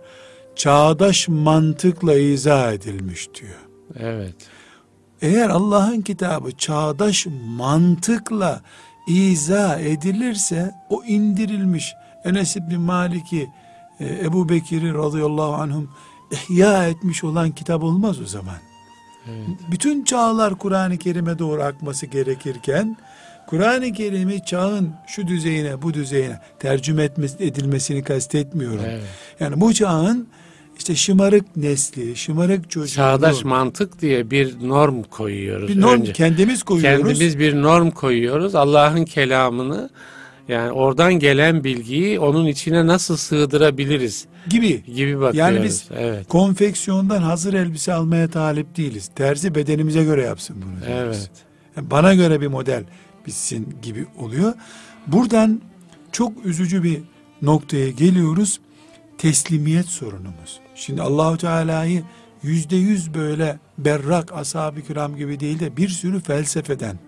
Çağdaş 0.57 1.29
mantıkla 1.29 2.14
izah 2.14 2.73
edilmiş 2.73 3.29
diyor. 3.35 3.61
Evet. 3.99 4.35
Eğer 5.23 5.49
Allah'ın 5.49 6.01
kitabı 6.01 6.53
çağdaş 6.53 7.27
mantıkla 7.57 8.62
izah 9.12 9.81
edilirse 9.81 10.75
o 10.88 11.05
indirilmiş 11.05 11.94
Enes 12.25 12.57
İbni 12.57 12.79
Malik'i 12.79 13.51
e, 14.01 14.07
Ebu 14.07 14.49
Bekir'i 14.49 14.94
radıyallahu 14.94 15.55
anhum 15.55 15.90
ihya 16.31 16.88
etmiş 16.88 17.25
olan 17.25 17.51
kitap 17.51 17.83
olmaz 17.83 18.20
o 18.20 18.27
zaman. 18.27 18.57
Evet. 19.29 19.49
Bütün 19.70 20.05
çağlar 20.05 20.55
Kur'an-ı 20.55 20.99
Kerim'e 20.99 21.38
doğru 21.38 21.62
akması 21.62 22.07
gerekirken 22.07 22.96
Kur'an-ı 23.46 23.92
Kerim'i 23.92 24.44
çağın 24.44 24.92
şu 25.07 25.27
düzeyine 25.27 25.83
bu 25.83 25.94
düzeyine 25.94 26.40
tercüme 26.59 27.05
etmesi, 27.05 27.37
edilmesini 27.44 28.03
kastetmiyorum. 28.03 28.85
Evet. 28.85 29.05
Yani 29.40 29.61
bu 29.61 29.75
çağın 29.75 30.29
işte 30.81 30.95
şımarık 30.95 31.57
nesli, 31.57 32.16
şımarık 32.16 32.71
çocuğu. 32.71 32.95
Çağdaş 32.95 33.45
mantık 33.45 34.01
diye 34.01 34.31
bir 34.31 34.69
norm 34.69 35.03
koyuyoruz. 35.03 35.69
bir 35.69 35.81
norm 35.81 36.01
önce. 36.01 36.12
kendimiz 36.12 36.62
koyuyoruz. 36.62 36.99
Kendimiz 36.99 37.38
bir 37.38 37.62
norm 37.62 37.90
koyuyoruz. 37.90 38.55
Allah'ın 38.55 39.05
kelamını 39.05 39.90
yani 40.49 40.73
oradan 40.73 41.14
gelen 41.14 41.64
bilgiyi 41.64 42.21
onun 42.21 42.47
içine 42.47 42.87
nasıl 42.87 43.16
sığdırabiliriz 43.16 44.27
gibi. 44.49 44.83
gibi 44.95 45.14
bakıyoruz. 45.21 45.37
Yani 45.37 45.62
biz 45.62 45.85
evet. 45.97 46.29
konfeksiyondan 46.29 47.23
hazır 47.23 47.55
elbise 47.55 47.93
almaya 47.93 48.31
talip 48.31 48.77
değiliz. 48.77 49.11
Terzi 49.14 49.55
bedenimize 49.55 50.05
göre 50.05 50.23
yapsın 50.23 50.57
bunu. 50.57 50.87
diyoruz. 50.87 51.16
Evet. 51.19 51.31
Yani 51.77 51.90
bana 51.90 52.14
göre 52.14 52.40
bir 52.40 52.47
model 52.47 52.85
bitsin 53.27 53.77
gibi 53.83 54.07
oluyor. 54.19 54.53
Buradan 55.07 55.61
çok 56.12 56.47
üzücü 56.47 56.83
bir 56.83 57.01
noktaya 57.43 57.90
geliyoruz. 57.90 58.61
Teslimiyet 59.19 59.87
sorunumuz. 59.87 60.61
Şimdi 60.81 61.03
Allahu 61.03 61.37
Teala'yı 61.38 62.03
yüzde 62.43 62.77
yüz 62.77 63.14
böyle 63.14 63.59
berrak 63.79 64.33
ashab-ı 64.33 64.83
kiram 64.83 65.16
gibi 65.16 65.40
değil 65.40 65.61
de 65.61 65.77
bir 65.77 65.88
sürü 65.88 66.21
felsefeden 66.21 66.99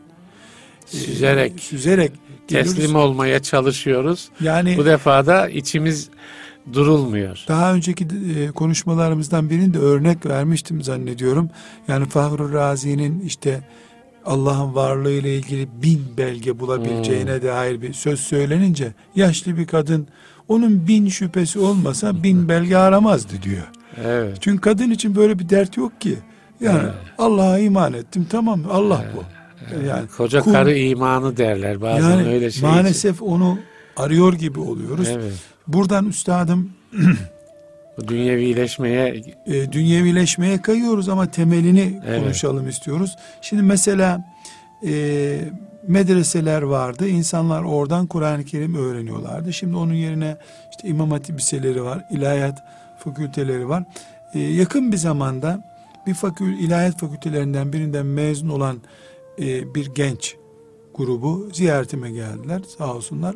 e, 0.93 0.97
Süzerek, 0.97 1.61
süzerek 1.61 2.13
geliyoruz. 2.49 2.75
teslim 2.75 2.97
olmaya 2.97 3.43
çalışıyoruz. 3.43 4.29
Yani 4.41 4.77
Bu 4.79 4.85
defa 4.85 5.27
da 5.27 5.49
içimiz 5.49 6.09
durulmuyor. 6.73 7.45
Daha 7.49 7.75
önceki 7.75 8.07
e, 8.39 8.51
konuşmalarımızdan 8.51 9.51
birinde 9.51 9.79
örnek 9.79 10.27
vermiştim 10.27 10.83
zannediyorum. 10.83 11.51
Yani 11.89 12.09
Fahru 12.09 12.53
Razi'nin 12.53 13.21
işte 13.21 13.61
Allah'ın 14.25 14.75
varlığı 14.75 15.11
ile 15.13 15.37
ilgili 15.37 15.69
bin 15.83 16.03
belge 16.19 16.59
bulabileceğine 16.61 17.35
Hmm. 17.35 17.43
dair 17.43 17.83
bir 17.83 17.93
söz 17.93 18.21
söylenince 18.21 18.93
yaşlı 19.17 19.57
bir 19.57 19.67
kadın 19.67 20.09
onun 20.53 20.87
bin 20.88 21.09
şüphesi 21.09 21.59
olmasa 21.59 22.23
bin 22.23 22.49
belge 22.49 22.77
aramazdı 22.77 23.33
diyor. 23.43 23.62
Evet. 24.05 24.37
Çünkü 24.41 24.61
kadın 24.61 24.91
için 24.91 25.17
böyle 25.17 25.38
bir 25.38 25.49
dert 25.49 25.77
yok 25.77 26.01
ki. 26.01 26.19
Yani 26.61 26.79
Evet. 26.83 26.93
Allah'a 27.19 27.59
iman 27.59 27.93
ettim 27.93 28.27
tamam 28.31 28.61
mı? 28.61 28.67
Allah 28.71 29.05
bu. 29.17 29.23
Yani 29.88 30.07
Koca 30.17 30.41
kul- 30.41 30.53
karı 30.53 30.79
imanı 30.79 31.37
derler 31.37 31.81
bazen 31.81 32.11
yani 32.11 32.27
öyle 32.29 32.38
şey. 32.41 32.49
için. 32.49 32.69
maalesef 32.69 33.23
onu 33.23 33.59
arıyor 33.97 34.33
gibi 34.33 34.61
oluyoruz. 34.61 35.09
Evet. 35.11 35.33
Buradan 35.67 36.07
üstadım 36.07 36.71
dünyevileşmeye 38.09 39.23
e, 39.47 39.73
dünyevileşmeye 39.73 40.62
kayıyoruz 40.62 41.09
ama 41.09 41.31
temelini 41.31 42.01
Evet. 42.07 42.21
konuşalım 42.23 42.69
istiyoruz. 42.69 43.17
Şimdi 43.43 43.62
mesela 43.62 44.25
e, 44.87 44.93
medreseler 45.88 46.62
vardı. 46.62 47.09
İnsanlar 47.09 47.62
oradan 47.62 48.07
Kur'an-ı 48.07 48.45
Kerim 48.45 48.75
öğreniyorlardı. 48.75 49.53
Şimdi 49.53 49.77
onun 49.77 49.95
yerine 49.95 50.37
işte 50.71 50.88
İmam 50.88 51.11
Hatip 51.11 51.38
liseleri 51.38 51.85
var, 51.85 52.05
ilahiyat 52.11 52.62
fakülteleri 52.99 53.68
var. 53.68 53.85
E, 54.35 54.38
yakın 54.38 54.92
bir 54.92 54.97
zamanda 54.97 55.73
bir 56.07 56.14
fakül 56.14 56.59
ilahiyat 56.59 56.99
fakültelerinden 56.99 57.73
birinden 57.73 58.07
mezun 58.07 58.49
olan 58.49 58.83
e, 59.38 59.75
bir 59.75 59.87
genç 59.87 60.37
grubu 60.95 61.49
ziyaretime 61.53 62.11
geldiler 62.11 62.62
sağ 62.79 62.95
olsunlar. 62.95 63.35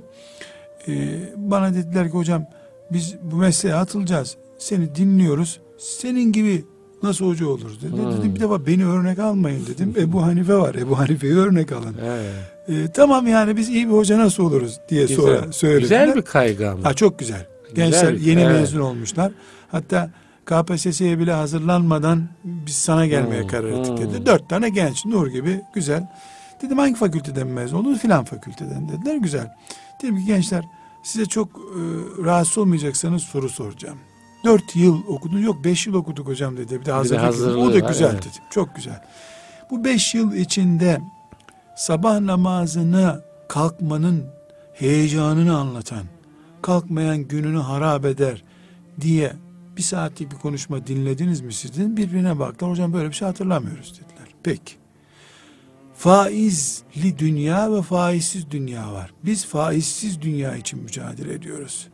E, 0.88 1.18
bana 1.37 1.74
dediler 1.74 2.06
ki 2.11 2.16
hocam 2.16 2.46
biz 2.92 3.16
bu 3.22 3.37
mesleğe 3.37 3.74
atılacağız. 3.74 4.37
Seni 4.59 4.94
dinliyoruz. 4.94 5.61
Senin 5.78 6.32
gibi 6.32 6.64
nasıl 7.02 7.26
hoca 7.26 7.46
oluruz 7.48 7.82
dedi. 7.82 7.92
Hmm. 7.92 8.12
Dedim 8.18 8.35
bir 8.35 8.40
defa 8.40 8.66
beni 8.66 8.87
örnek 8.87 9.18
almayın 9.18 9.66
dedim. 9.66 9.94
Ebu 9.98 10.22
Hanife 10.22 10.54
var. 10.56 10.74
Ebu 10.74 10.98
Hanife'yi 10.98 11.35
örnek 11.37 11.72
alın. 11.72 11.96
evet. 12.04 12.35
E, 12.68 12.92
tamam 12.92 13.26
yani 13.26 13.56
biz 13.56 13.68
iyi 13.68 13.87
bir 13.88 13.92
hoca 13.92 14.18
nasıl 14.18 14.42
oluruz 14.42 14.80
diye 14.88 15.09
sonra 15.09 15.35
Güzel. 15.37 15.52
söylediler. 15.52 15.80
Güzel 16.06 16.16
bir 16.16 16.22
kaygı 16.22 16.70
ama. 16.70 16.85
Ha, 16.85 16.94
çok 16.94 17.18
güzel. 17.18 17.46
Güzel 17.70 17.90
Gençler 17.90 18.14
bir- 18.14 18.20
yeni 18.20 18.40
evet. 18.40 18.61
mezun 18.61 18.80
olmuşlar. 18.80 19.32
Hatta 19.70 20.11
KPSS'ye 20.44 21.18
bile 21.18 21.32
hazırlanmadan 21.32 22.22
biz 22.44 22.74
sana 22.74 23.06
gelmeye 23.06 23.42
Hmm, 23.42 23.48
karar 23.48 23.68
ettik 23.68 23.98
hmm. 23.98 24.14
dedi. 24.14 24.26
Dört 24.26 24.48
tane 24.48 24.68
genç 24.68 25.06
Nur 25.06 25.26
gibi 25.26 25.61
güzel. 25.74 26.06
Dedim 26.62 26.78
hangi 26.78 26.94
fakülteden 26.94 27.46
mezun 27.46 27.76
oldunuz? 27.78 27.98
Filan 27.98 28.24
fakülteden 28.24 28.88
dediler. 28.88 29.16
Güzel. 29.16 29.54
Dedim 30.02 30.16
ki 30.18 30.24
gençler 30.24 30.64
size 31.02 31.26
çok 31.26 31.48
e, 31.48 31.80
rahatsız 32.24 32.59
olmayacaksanız 32.59 33.22
soru 33.22 33.48
soracağım. 33.48 33.98
Dört 34.46 34.76
yıl 34.76 35.06
okudun 35.06 35.38
yok 35.38 35.64
beş 35.64 35.87
yıl 35.87 35.94
okuduk 35.94 36.26
hocam 36.26 36.56
dedi. 36.56 36.80
Bir 36.80 36.85
de 36.85 36.92
hazırlık. 36.92 37.59
o 37.59 37.74
da 37.74 37.82
var, 37.82 37.88
güzel 37.88 38.11
evet. 38.12 38.40
Çok 38.50 38.76
güzel. 38.76 39.02
Bu 39.70 39.85
beş 39.85 40.14
yıl 40.14 40.35
içinde 40.35 41.00
sabah 41.76 42.20
namazını 42.20 43.22
kalkmanın 43.48 44.24
heyecanını 44.74 45.59
anlatan, 45.59 46.04
kalkmayan 46.62 47.18
gününü 47.18 47.59
harap 47.59 48.04
eder 48.04 48.42
diye 49.00 49.32
bir 49.76 49.82
saatlik 49.82 50.32
bir 50.32 50.37
konuşma 50.37 50.87
dinlediniz 50.87 51.40
mi 51.40 51.52
siz? 51.52 51.76
Dedim. 51.76 51.96
Birbirine 51.96 52.38
baktılar. 52.38 52.72
Hocam 52.72 52.92
böyle 52.92 53.09
bir 53.09 53.14
şey 53.14 53.28
hatırlamıyoruz 53.28 53.92
dediler. 53.94 54.28
Peki. 54.42 54.74
Faizli 55.94 57.18
dünya 57.18 57.72
ve 57.72 57.82
faizsiz 57.82 58.50
dünya 58.50 58.92
var. 58.92 59.12
Biz 59.24 59.46
faizsiz 59.46 60.22
dünya 60.22 60.56
için 60.56 60.82
mücadele 60.82 61.35
ediyoruz. 61.35 61.88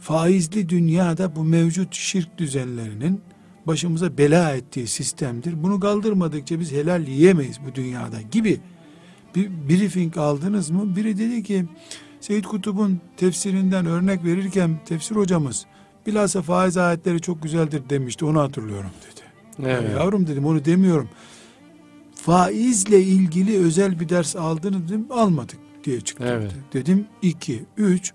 Faizli 0.00 0.68
dünyada 0.68 1.36
bu 1.36 1.44
mevcut 1.44 1.94
şirk 1.94 2.38
düzenlerinin 2.38 3.20
başımıza 3.66 4.18
bela 4.18 4.52
ettiği 4.54 4.86
sistemdir. 4.86 5.62
Bunu 5.62 5.80
kaldırmadıkça 5.80 6.60
biz 6.60 6.72
helal 6.72 7.08
yiyemeyiz 7.08 7.58
bu 7.66 7.74
dünyada 7.74 8.20
gibi 8.20 8.60
bir 9.34 9.50
briefing 9.68 10.18
aldınız 10.18 10.70
mı? 10.70 10.96
Biri 10.96 11.18
dedi 11.18 11.42
ki 11.42 11.64
Seyyid 12.20 12.44
Kutub'un 12.44 13.00
tefsirinden 13.16 13.86
örnek 13.86 14.24
verirken 14.24 14.80
tefsir 14.86 15.16
hocamız 15.16 15.66
bilhassa 16.06 16.42
faiz 16.42 16.76
ayetleri 16.76 17.20
çok 17.20 17.42
güzeldir 17.42 17.82
demişti 17.90 18.24
onu 18.24 18.40
hatırlıyorum 18.40 18.90
dedi. 19.02 19.20
Evet. 19.70 19.90
Yavrum 19.90 20.26
dedim 20.26 20.46
onu 20.46 20.64
demiyorum. 20.64 21.08
Faizle 22.14 23.02
ilgili 23.02 23.58
özel 23.58 24.00
bir 24.00 24.08
ders 24.08 24.36
aldınız 24.36 24.88
dedim 24.88 25.06
almadık 25.10 25.58
diye 25.84 26.00
çıktı. 26.00 26.24
Evet. 26.28 26.52
Dedim 26.72 27.06
iki, 27.22 27.64
üç. 27.76 28.12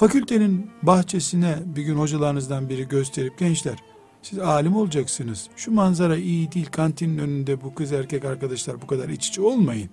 Fakültenin 0.00 0.70
bahçesine 0.82 1.58
bir 1.64 1.82
gün 1.82 1.96
hocalarınızdan 1.96 2.68
biri 2.68 2.88
gösterip 2.88 3.38
gençler 3.38 3.78
siz 4.22 4.38
alim 4.38 4.76
olacaksınız. 4.76 5.48
Şu 5.56 5.72
manzara 5.72 6.16
iyi 6.16 6.52
değil. 6.52 6.66
Kantinin 6.66 7.18
önünde 7.18 7.62
bu 7.62 7.74
kız 7.74 7.92
erkek 7.92 8.24
arkadaşlar 8.24 8.82
bu 8.82 8.86
kadar 8.86 9.08
iç 9.08 9.28
içe 9.28 9.42
olmayın. 9.42 9.90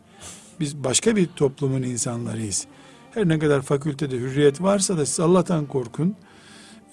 Biz 0.59 0.83
başka 0.83 1.15
bir 1.15 1.27
toplumun 1.27 1.81
insanlarıyız. 1.81 2.67
Her 3.13 3.27
ne 3.27 3.39
kadar 3.39 3.61
fakültede 3.61 4.15
hürriyet 4.15 4.61
varsa 4.61 4.97
da 4.97 5.05
siz 5.05 5.19
Allah'tan 5.19 5.65
korkun. 5.65 6.15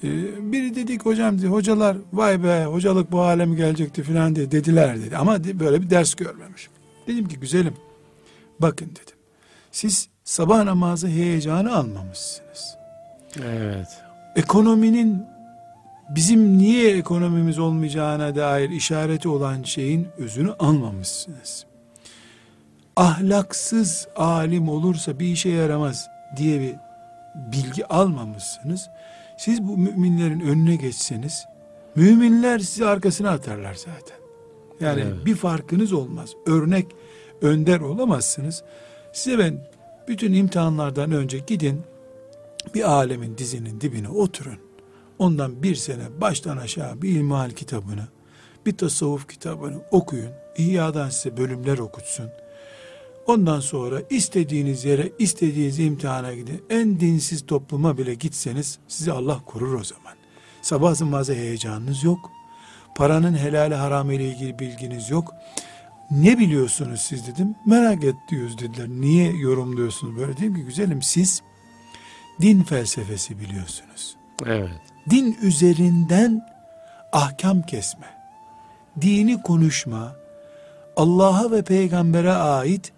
Ee, 0.04 0.52
biri 0.52 0.74
dedik 0.74 1.06
hocam 1.06 1.38
dedi, 1.38 1.46
hocalar 1.46 1.96
vay 2.12 2.44
be 2.44 2.64
hocalık 2.64 3.12
bu 3.12 3.20
hale 3.20 3.46
mi 3.46 3.56
gelecekti 3.56 4.02
filan 4.02 4.36
diye 4.36 4.50
dediler 4.50 5.00
dedi. 5.02 5.16
Ama 5.16 5.44
böyle 5.44 5.82
bir 5.82 5.90
ders 5.90 6.14
görmemiş. 6.14 6.68
Dedim 7.06 7.28
ki 7.28 7.40
güzelim 7.40 7.74
bakın 8.60 8.86
dedim. 8.86 9.16
Siz 9.72 10.08
sabah 10.24 10.64
namazı 10.64 11.08
heyecanı 11.08 11.76
almamışsınız. 11.76 12.83
Evet. 13.42 13.88
Ekonominin 14.36 15.26
bizim 16.08 16.58
niye 16.58 16.96
ekonomimiz 16.96 17.58
olmayacağına 17.58 18.36
dair 18.36 18.70
işareti 18.70 19.28
olan 19.28 19.62
şeyin 19.62 20.08
özünü 20.18 20.52
almamışsınız. 20.52 21.66
Ahlaksız 22.96 24.08
alim 24.16 24.68
olursa 24.68 25.18
bir 25.18 25.26
işe 25.26 25.48
yaramaz 25.48 26.06
diye 26.36 26.60
bir 26.60 26.74
bilgi 27.34 27.86
almamışsınız. 27.86 28.88
Siz 29.38 29.62
bu 29.62 29.76
müminlerin 29.76 30.40
önüne 30.40 30.76
geçseniz 30.76 31.44
müminler 31.96 32.58
sizi 32.58 32.86
arkasına 32.86 33.30
atarlar 33.30 33.74
zaten. 33.74 34.16
Yani 34.80 35.00
Evet. 35.00 35.26
bir 35.26 35.34
farkınız 35.34 35.92
olmaz. 35.92 36.30
Örnek 36.46 36.86
önder 37.42 37.80
olamazsınız. 37.80 38.62
Size 39.12 39.38
ben 39.38 39.58
bütün 40.08 40.32
imtihanlardan 40.32 41.12
önce 41.12 41.38
gidin 41.38 41.82
bir 42.74 42.90
alemin 42.90 43.38
dizinin 43.38 43.80
dibine 43.80 44.08
oturun. 44.08 44.58
Ondan 45.18 45.62
bir 45.62 45.74
sene 45.74 46.20
baştan 46.20 46.56
aşağı 46.56 47.02
bir 47.02 47.08
ilmihal 47.08 47.50
kitabını, 47.50 48.08
bir 48.66 48.76
tasavvuf 48.76 49.28
kitabını 49.28 49.76
okuyun. 49.90 50.30
İhya'dan 50.58 51.10
size 51.10 51.36
bölümler 51.36 51.78
okutsun. 51.78 52.30
Ondan 53.26 53.60
sonra 53.60 54.00
istediğiniz 54.10 54.84
yere, 54.84 55.12
istediğiniz 55.18 55.78
imtihana 55.78 56.34
gidin. 56.34 56.62
En 56.70 57.00
dinsiz 57.00 57.46
topluma 57.46 57.98
bile 57.98 58.14
gitseniz 58.14 58.78
sizi 58.88 59.12
Allah 59.12 59.40
korur 59.46 59.74
o 59.74 59.84
zaman. 59.84 60.12
Sabah 60.62 61.00
namazı 61.00 61.34
heyecanınız 61.34 62.04
yok. 62.04 62.30
Paranın 62.96 63.34
helali 63.34 63.74
haramı 63.74 64.14
ile 64.14 64.28
ilgili 64.28 64.58
bilginiz 64.58 65.10
yok. 65.10 65.34
Ne 66.10 66.38
biliyorsunuz 66.38 67.00
siz 67.00 67.26
dedim. 67.26 67.54
Merak 67.66 67.98
ediyoruz 67.98 68.58
dediler. 68.58 68.88
Niye 68.88 69.32
yorumluyorsunuz 69.36 70.16
böyle? 70.16 70.36
Dedim 70.36 70.54
ki 70.54 70.62
güzelim 70.62 71.02
siz 71.02 71.42
din 72.40 72.62
felsefesi 72.62 73.40
biliyorsunuz. 73.40 74.16
Evet. 74.46 74.80
Din 75.10 75.36
üzerinden 75.42 76.46
ahkam 77.12 77.62
kesme, 77.62 78.06
dini 79.00 79.42
konuşma, 79.42 80.12
Allah'a 80.96 81.50
ve 81.50 81.62
peygambere 81.62 82.32
ait 82.32 82.92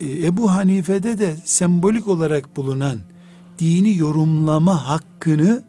e, 0.00 0.26
Ebu 0.26 0.52
Hanife'de 0.52 1.18
de 1.18 1.36
sembolik 1.44 2.08
olarak 2.08 2.56
bulunan 2.56 2.98
dini 3.58 3.96
yorumlama 3.96 4.88
hakkını 4.88 5.62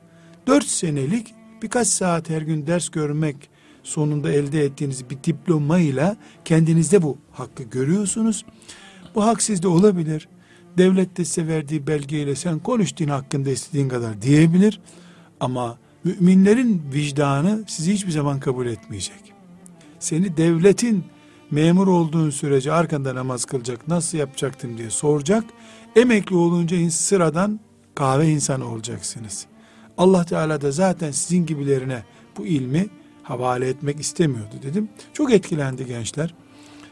dört 0.47 0.65
senelik 0.65 1.33
birkaç 1.61 1.87
saat 1.87 2.29
her 2.29 2.41
gün 2.41 2.67
ders 2.67 2.89
görmek 2.89 3.49
sonunda 3.83 4.31
elde 4.31 4.63
ettiğiniz 4.63 5.09
bir 5.09 5.23
diplomayla 5.23 6.15
kendinizde 6.45 7.01
bu 7.01 7.17
hakkı 7.31 7.63
görüyorsunuz. 7.63 8.45
Bu 9.15 9.25
hak 9.25 9.41
sizde 9.41 9.67
olabilir. 9.67 10.27
Devlet 10.77 11.17
de 11.17 11.25
size 11.25 11.47
verdiği 11.47 11.87
belgeyle 11.87 12.35
sen 12.35 12.59
konuş 12.59 12.97
din 12.97 13.07
hakkında 13.07 13.49
istediğin 13.49 13.89
kadar 13.89 14.21
diyebilir. 14.21 14.79
Ama 15.39 15.77
müminlerin 16.03 16.83
vicdanı 16.93 17.63
sizi 17.67 17.93
hiçbir 17.93 18.11
zaman 18.11 18.39
kabul 18.39 18.65
etmeyecek. 18.65 19.33
Seni 19.99 20.37
devletin 20.37 21.03
memur 21.51 21.87
olduğun 21.87 22.29
sürece 22.29 22.71
arkanda 22.73 23.15
namaz 23.15 23.45
kılacak, 23.45 23.87
nasıl 23.87 24.17
yapacaktım 24.17 24.77
diye 24.77 24.89
soracak. 24.89 25.43
Emekli 25.95 26.35
olunca 26.35 26.91
sıradan 26.91 27.59
kahve 27.95 28.29
insanı 28.29 28.71
olacaksınız. 28.71 29.45
Allah 29.97 30.23
Teala 30.25 30.61
da 30.61 30.71
zaten 30.71 31.11
sizin 31.11 31.45
gibilerine 31.45 32.03
bu 32.37 32.45
ilmi 32.45 32.87
havale 33.23 33.69
etmek 33.69 33.99
istemiyordu 33.99 34.55
dedim. 34.63 34.89
Çok 35.13 35.33
etkilendi 35.33 35.85
gençler. 35.85 36.33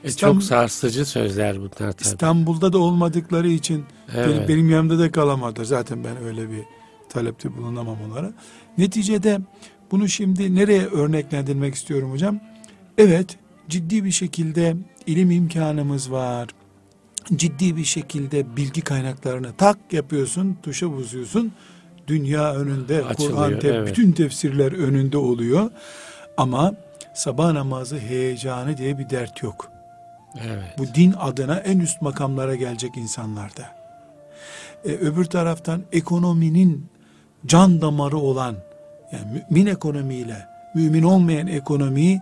E, 0.06 0.08
İstanbul- 0.08 0.34
çok 0.34 0.44
sarsıcı 0.44 1.06
sözler 1.06 1.58
bunlar 1.58 1.70
tabii. 1.70 2.02
İstanbul'da 2.02 2.74
da 2.74 2.78
olmadıkları 2.78 3.48
için 3.50 3.86
Evet. 4.16 4.28
benim, 4.30 4.48
benim 4.48 4.70
yanımda 4.70 5.00
da 5.00 5.12
kalamadılar. 5.12 5.66
Zaten 5.66 6.04
ben 6.04 6.24
öyle 6.26 6.50
bir 6.52 6.62
talepte 7.10 7.58
bulunamam 7.58 7.98
onlara. 8.10 8.34
Neticede 8.78 9.40
bunu 9.92 10.10
şimdi 10.10 10.56
nereye 10.56 10.86
örneklendirmek 10.86 11.76
istiyorum 11.76 12.12
hocam? 12.12 12.40
Evet 12.98 13.38
ciddi 13.70 14.04
bir 14.04 14.12
şekilde 14.12 14.76
ilim 15.08 15.32
imkanımız 15.32 16.12
var. 16.12 16.48
Ciddi 17.36 17.78
bir 17.78 17.84
şekilde 17.86 18.56
bilgi 18.56 18.82
kaynaklarını 18.82 19.54
tak 19.58 19.78
yapıyorsun, 19.92 20.58
tuşa 20.64 20.92
bozuyorsun. 20.94 21.52
Dünya 22.08 22.54
önünde, 22.56 23.04
Kur'an, 23.18 23.60
te- 23.60 23.68
evet. 23.68 23.88
bütün 23.88 24.12
tefsirler 24.12 24.72
önünde 24.72 25.18
oluyor. 25.18 25.72
Ama 26.38 26.74
sabah 27.16 27.52
namazı 27.54 28.00
heyecanı 28.00 28.78
diye 28.78 28.98
bir 29.00 29.10
dert 29.10 29.44
yok. 29.44 29.72
Evet. 30.44 30.64
Bu 30.78 30.96
din 30.96 31.14
adına 31.20 31.56
en 31.58 31.80
üst 31.80 32.02
makamlara 32.02 32.56
gelecek 32.56 32.98
insanlarda. 32.98 33.76
E, 34.86 34.90
öbür 34.92 35.26
taraftan 35.26 35.82
ekonominin 35.92 36.88
can 37.46 37.82
damarı 37.82 38.18
olan 38.18 38.56
yani 39.12 39.44
mümin 39.50 39.66
ekonomiyle 39.66 40.48
mümin 40.76 41.04
olmayan 41.04 41.48
ekonomiyi 41.48 42.22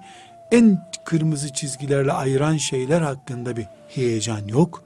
en 0.51 0.79
kırmızı 1.05 1.53
çizgilerle 1.53 2.11
ayıran 2.11 2.57
şeyler 2.57 3.01
hakkında 3.01 3.57
bir 3.57 3.65
heyecan 3.89 4.47
yok. 4.47 4.83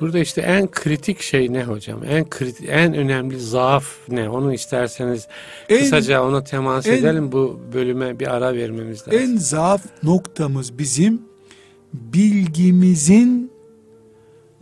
Burada 0.00 0.18
işte 0.18 0.40
en 0.40 0.70
kritik 0.70 1.20
şey 1.22 1.52
ne 1.52 1.64
hocam? 1.64 2.04
En 2.04 2.30
kritik, 2.30 2.68
en 2.70 2.94
önemli 2.94 3.40
zaaf 3.40 3.86
ne? 4.08 4.28
Onu 4.28 4.52
isterseniz 4.54 5.28
En- 5.68 5.78
kısaca 5.78 6.22
ona 6.22 6.44
temas 6.44 6.86
en- 6.86 6.92
edelim. 6.92 7.32
Bu 7.32 7.60
bölüme 7.72 8.20
bir 8.20 8.34
ara 8.34 8.54
vermemiz 8.54 9.08
lazım. 9.08 9.20
En 9.22 9.36
zaaf 9.36 9.82
noktamız 10.02 10.78
bizim 10.78 11.22
bilgimizin 11.94 13.52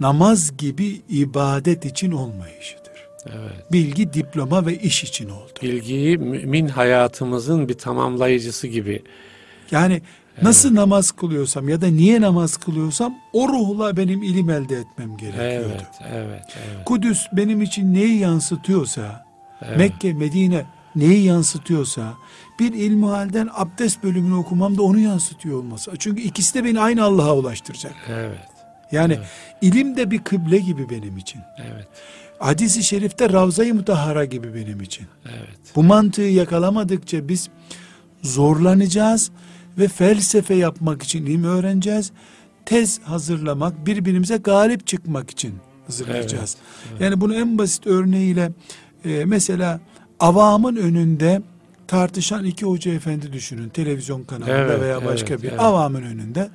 namaz 0.01 0.57
gibi 0.57 1.01
ibadet 1.09 1.85
için 1.85 2.13
olmayışıdır. 2.13 2.83
Evet. 3.27 3.73
Bilgi 3.73 4.13
diploma 4.13 4.67
ve 4.67 4.79
iş 4.79 5.05
için 5.05 5.29
oldu. 5.29 5.53
Bilgiyi 5.63 6.19
mümin 6.19 6.69
hayatımızın 6.69 7.69
bir 7.69 7.75
tamamlayıcısı 7.75 8.67
gibi. 8.67 9.03
Yani 9.71 10.03
nasıl 10.43 10.75
namaz 10.75 11.11
kılıyorsam 11.11 11.69
ya 11.69 11.81
da 11.81 11.87
niye 11.87 12.21
namaz 12.21 12.57
kılıyorsam 12.57 13.15
o 13.33 13.49
ruhla 13.49 13.97
benim 13.97 14.23
ilim 14.23 14.51
elde 14.51 14.77
etmem 14.77 15.17
gerekiyordu. 15.17 15.73
Evet, 15.75 15.87
evet, 16.13 16.43
evet. 16.57 16.85
Kudüs 16.85 17.27
benim 17.33 17.63
için 17.63 17.95
neyi 17.95 18.19
yansıtıyorsa, 18.19 19.27
Evet. 19.63 19.79
Mekke, 19.79 20.13
Medine 20.13 20.65
neyi 20.97 21.25
yansıtıyorsa, 21.25 22.15
bir 22.61 22.73
ilmihalden 22.73 23.49
abdest 23.53 24.03
bölümünü 24.03 24.35
okumam 24.35 24.79
da 24.79 24.83
onu 24.83 24.99
yansıtıyor 24.99 25.59
olması. 25.59 25.91
Çünkü 25.99 26.23
ikisi 26.23 26.55
de 26.55 26.65
beni 26.65 26.81
aynı 26.81 27.03
Allah'a 27.05 27.37
ulaştıracak. 27.37 27.95
Evet, 28.09 28.39
Yani 28.93 29.13
Evet. 29.15 29.27
ilim 29.63 29.97
de 29.97 30.11
bir 30.11 30.19
kıble 30.19 30.59
gibi 30.59 30.91
benim 30.91 31.17
için. 31.19 31.41
evet. 31.59 31.89
Hadis-i 32.39 32.83
şerifte 32.83 33.29
Ravza-i 33.33 33.73
Mutahhara 33.73 34.25
gibi 34.25 34.55
benim 34.55 34.81
için. 34.81 35.07
Evet. 35.25 35.59
Bu 35.77 35.83
mantığı 35.83 36.23
yakalamadıkça 36.23 37.29
biz 37.29 37.49
zorlanacağız 38.23 39.31
ve 39.79 39.89
felsefe 39.89 40.55
yapmak 40.55 41.03
için 41.03 41.27
ilim 41.27 41.45
öğreneceğiz. 41.45 42.13
Tez 42.67 43.01
hazırlamak, 43.03 43.87
birbirimize 43.87 44.37
galip 44.37 44.87
çıkmak 44.87 45.31
için 45.31 45.55
hazırlayacağız. 45.87 46.57
Yani 47.01 47.21
bunu 47.21 47.35
en 47.35 47.59
basit 47.59 47.87
örneğiyle 47.87 48.53
e, 49.05 49.25
mesela 49.25 49.81
avamın 50.21 50.77
önünde 50.77 51.43
tartışan 51.97 52.45
iki 52.45 52.67
hoca 52.67 52.93
efendi 52.93 53.33
düşünün 53.33 53.69
televizyon 53.69 54.25
kanalında 54.25 54.53
Evet, 54.57 54.81
veya 54.81 55.05
başka 55.05 55.35
evet, 55.35 55.43
bir 55.43 55.49
evet. 55.49 55.61
avamın 55.61 56.03
önünde 56.03 56.49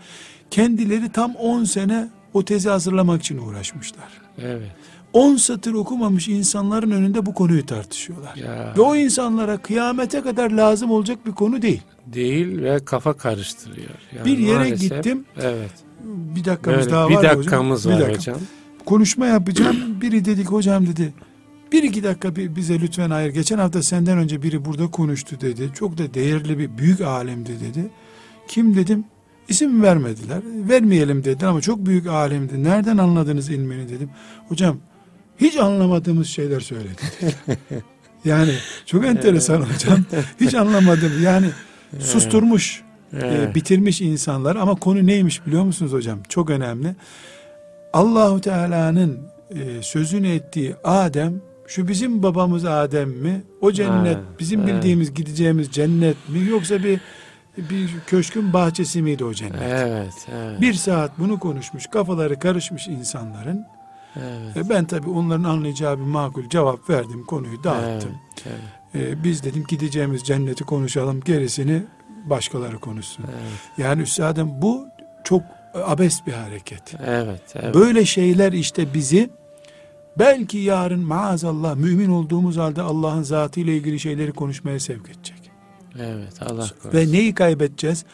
kendileri 0.52 1.12
tam 1.12 1.36
10 1.36 1.64
sene 1.64 2.08
o 2.34 2.46
tezi 2.46 2.70
hazırlamak 2.70 3.22
için 3.22 3.38
uğraşmışlar. 3.38 4.08
Evet. 4.42 4.72
10 5.14 5.36
satır 5.36 5.74
okumamış 5.74 6.28
insanların 6.28 6.92
önünde 6.92 7.26
bu 7.26 7.34
konuyu 7.34 7.66
tartışıyorlar. 7.66 8.36
Ya. 8.36 8.74
Ve 8.78 8.82
o 8.82 8.96
insanlara 8.96 9.58
kıyamete 9.58 10.22
kadar 10.22 10.52
lazım 10.52 10.92
olacak 10.92 11.26
bir 11.26 11.32
konu 11.32 11.62
değil. 11.62 11.82
Değil 12.06 12.62
ve 12.62 12.80
kafa 12.86 13.14
karıştırıyor. 13.14 13.90
Yani 14.18 14.26
Bir 14.26 14.38
yere 14.38 14.58
maalesef- 14.70 14.80
gittim. 14.80 15.26
Evet. 15.42 15.72
Bir 16.04 16.46
dakikamız 16.46 16.80
Böyle 16.80 16.92
daha 16.92 17.10
bir 17.10 17.16
var 17.16 17.22
mı 17.22 17.28
hocam. 17.28 17.38
dakikamız 17.40 17.86
Bir 17.90 17.94
var 17.94 18.00
dakika. 18.02 18.18
hocam. 18.20 18.38
Konuşma 18.86 19.26
yapacağım. 19.26 19.78
Biri 20.02 20.26
dedik 20.26 20.48
hocam 20.52 20.88
dedi. 20.88 21.14
Bir 21.72 21.84
iki 21.84 22.04
dakika 22.04 22.36
bi- 22.36 22.56
bize 22.56 22.80
lütfen 22.82 23.10
ayır. 23.10 23.30
Geçen 23.30 23.58
hafta 23.58 23.84
senden 23.84 24.18
önce 24.18 24.42
biri 24.42 24.66
burada 24.66 24.88
konuştu 24.88 25.42
dedi. 25.42 25.70
Çok 25.76 25.98
da 25.98 26.14
değerli 26.14 26.58
bir 26.60 26.78
büyük 26.78 27.02
alemdi 27.02 27.52
dedi. 27.60 27.90
Kim 28.48 28.76
dedim. 28.76 29.06
İsim 29.50 29.84
vermediler. 29.84 30.40
Vermeyelim 30.70 31.24
dediler 31.24 31.48
ama 31.48 31.62
çok 31.62 31.86
büyük 31.86 32.08
alemdi. 32.08 32.64
Nereden 32.64 32.98
anladınız 32.98 33.50
ilmini 33.50 33.90
dedim. 33.90 34.10
Hocam 34.48 34.78
hiç 35.38 35.58
anlamadığımız 35.58 36.28
şeyler 36.28 36.60
söyledi. 36.60 37.02
yani 38.26 38.54
çok 38.86 39.06
enteresan 39.06 39.62
hocam. 39.62 40.00
Hiç 40.42 40.54
anlamadım. 40.56 41.12
Yani 41.24 41.50
susturmuş, 42.00 42.84
e, 43.14 43.56
bitirmiş 43.56 44.02
insanlar 44.02 44.56
ama 44.56 44.76
konu 44.76 45.08
neymiş 45.08 45.46
biliyor 45.46 45.64
musunuz 45.64 45.94
hocam? 45.94 46.20
Çok 46.30 46.50
önemli. 46.50 46.96
Allahu 47.94 48.42
Teala'nın 48.42 49.20
e, 49.50 49.82
sözünü 49.84 50.28
ettiği 50.28 50.76
Adem 50.84 51.42
şu 51.68 51.88
bizim 51.88 52.24
babamız 52.24 52.66
Adem 52.66 53.10
mi? 53.10 53.42
O 53.62 53.72
cennet 53.72 54.16
Ha, 54.18 54.22
bizim 54.40 54.62
evet. 54.62 54.74
bildiğimiz 54.74 55.14
gideceğimiz 55.14 55.72
cennet 55.72 56.30
mi 56.30 56.50
yoksa 56.50 56.84
bir 56.84 57.00
bir 57.58 57.90
köşkün 58.08 58.54
bahçesi 58.54 59.02
miydi 59.02 59.26
o 59.26 59.34
cennet? 59.34 59.62
Evet, 59.62 60.14
evet. 60.36 60.62
Bir 60.62 60.74
saat 60.74 61.20
bunu 61.20 61.40
konuşmuş, 61.40 61.88
kafaları 61.88 62.40
karışmış 62.40 62.88
insanların. 62.88 63.66
evet. 64.16 64.58
E, 64.58 64.70
ben 64.70 64.86
tabii 64.86 65.10
onların 65.10 65.44
anlayacağı 65.44 65.98
bir 65.98 66.04
makul 66.04 66.50
cevap 66.50 66.90
verdim, 66.90 67.26
konuyu 67.26 67.64
dağıttım. 67.64 68.12
Evet, 68.48 68.58
evet, 68.96 69.08
E, 69.20 69.24
biz 69.24 69.44
dedim 69.44 69.64
gideceğimiz 69.70 70.24
cenneti 70.24 70.64
konuşalım, 70.64 71.22
gerisini 71.22 71.84
başkaları 72.26 72.80
konuşsun. 72.80 73.26
evet, 73.28 73.52
Yani 73.88 74.02
üstadım 74.02 74.50
bu 74.62 74.86
çok 75.24 75.42
abes 75.86 76.26
bir 76.28 76.34
hareket. 76.34 76.94
evet, 77.06 77.42
evet. 77.56 77.76
Böyle 77.76 78.06
şeyler 78.06 78.54
işte 78.54 78.94
bizi 78.94 79.30
belki 80.20 80.58
yarın 80.58 81.00
maazallah 81.00 81.76
mümin 81.76 82.10
olduğumuz 82.10 82.58
halde 82.58 82.82
Allah'ın 82.82 83.24
zatıyla 83.24 83.74
ilgili 83.74 84.00
şeyleri 84.00 84.32
konuşmaya 84.32 84.80
sevk 84.80 85.10
edecek. 85.10 85.52
Evet, 86.00 86.42
Allah 86.42 86.70
korusun. 86.82 86.94
Ve 86.94 87.12
neyi 87.12 87.34
kaybedeceğiz? 87.34 88.06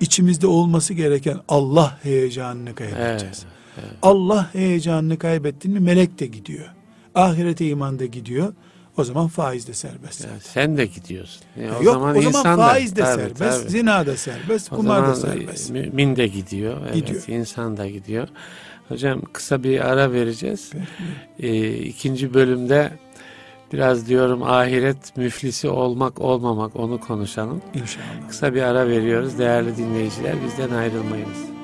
İçimizde 0.00 0.46
olması 0.46 0.94
gereken 0.94 1.38
Allah 1.48 1.98
heyecanını 2.02 2.74
kaybedeceğiz. 2.74 3.44
Evet, 3.44 3.44
evet. 3.78 3.98
Allah 4.02 4.50
heyecanını 4.52 5.18
kaybettin 5.18 5.72
mi 5.72 5.80
melek 5.80 6.18
de 6.20 6.26
gidiyor. 6.26 6.66
Ahirete 7.14 7.68
iman 7.68 7.98
da 7.98 8.06
gidiyor. 8.06 8.52
O 8.96 9.04
zaman 9.04 9.28
faiz 9.28 9.68
de 9.68 9.74
serbest. 9.74 10.24
Ya 10.24 10.30
sen 10.40 10.76
de 10.76 10.86
gidiyorsun. 10.86 11.42
Ya 11.60 11.66
Yok 11.66 11.80
o 11.80 11.84
zaman, 11.92 12.16
insan 12.16 12.58
da- 12.58 12.66
faiz 12.68 12.96
de 12.96 13.00
tabii, 13.00 13.20
serbest, 13.20 13.60
tabii. 13.60 13.70
zina 13.70 14.06
da 14.06 14.16
serbest, 14.16 14.72
O 14.72 14.76
kumar 14.76 15.08
da 15.08 15.14
zaman 15.14 15.34
serbest. 15.36 15.70
mümin 15.70 16.16
de 16.16 16.26
gidiyor. 16.26 16.80
Evet, 16.84 16.94
Gidiyor. 16.94 17.22
insan 17.28 17.76
da 17.76 17.88
gidiyor. 17.88 18.28
Hocam 18.88 19.20
kısa 19.32 19.62
bir 19.62 19.90
ara 19.90 20.12
vereceğiz. 20.12 20.72
Ee, 21.40 21.72
ikinci 21.72 22.34
bölümde 22.34 22.90
biraz 23.72 24.08
diyorum 24.08 24.42
ahiret 24.42 25.16
müflisi 25.16 25.68
olmak 25.68 26.20
olmamak 26.20 26.76
onu 26.76 27.00
konuşalım. 27.00 27.62
İnşallah. 27.74 28.28
Kısa 28.28 28.54
bir 28.54 28.62
ara 28.62 28.88
veriyoruz 28.88 29.38
değerli 29.38 29.76
dinleyiciler. 29.76 30.34
Bizden 30.46 30.70
ayrılmayınız. 30.70 31.55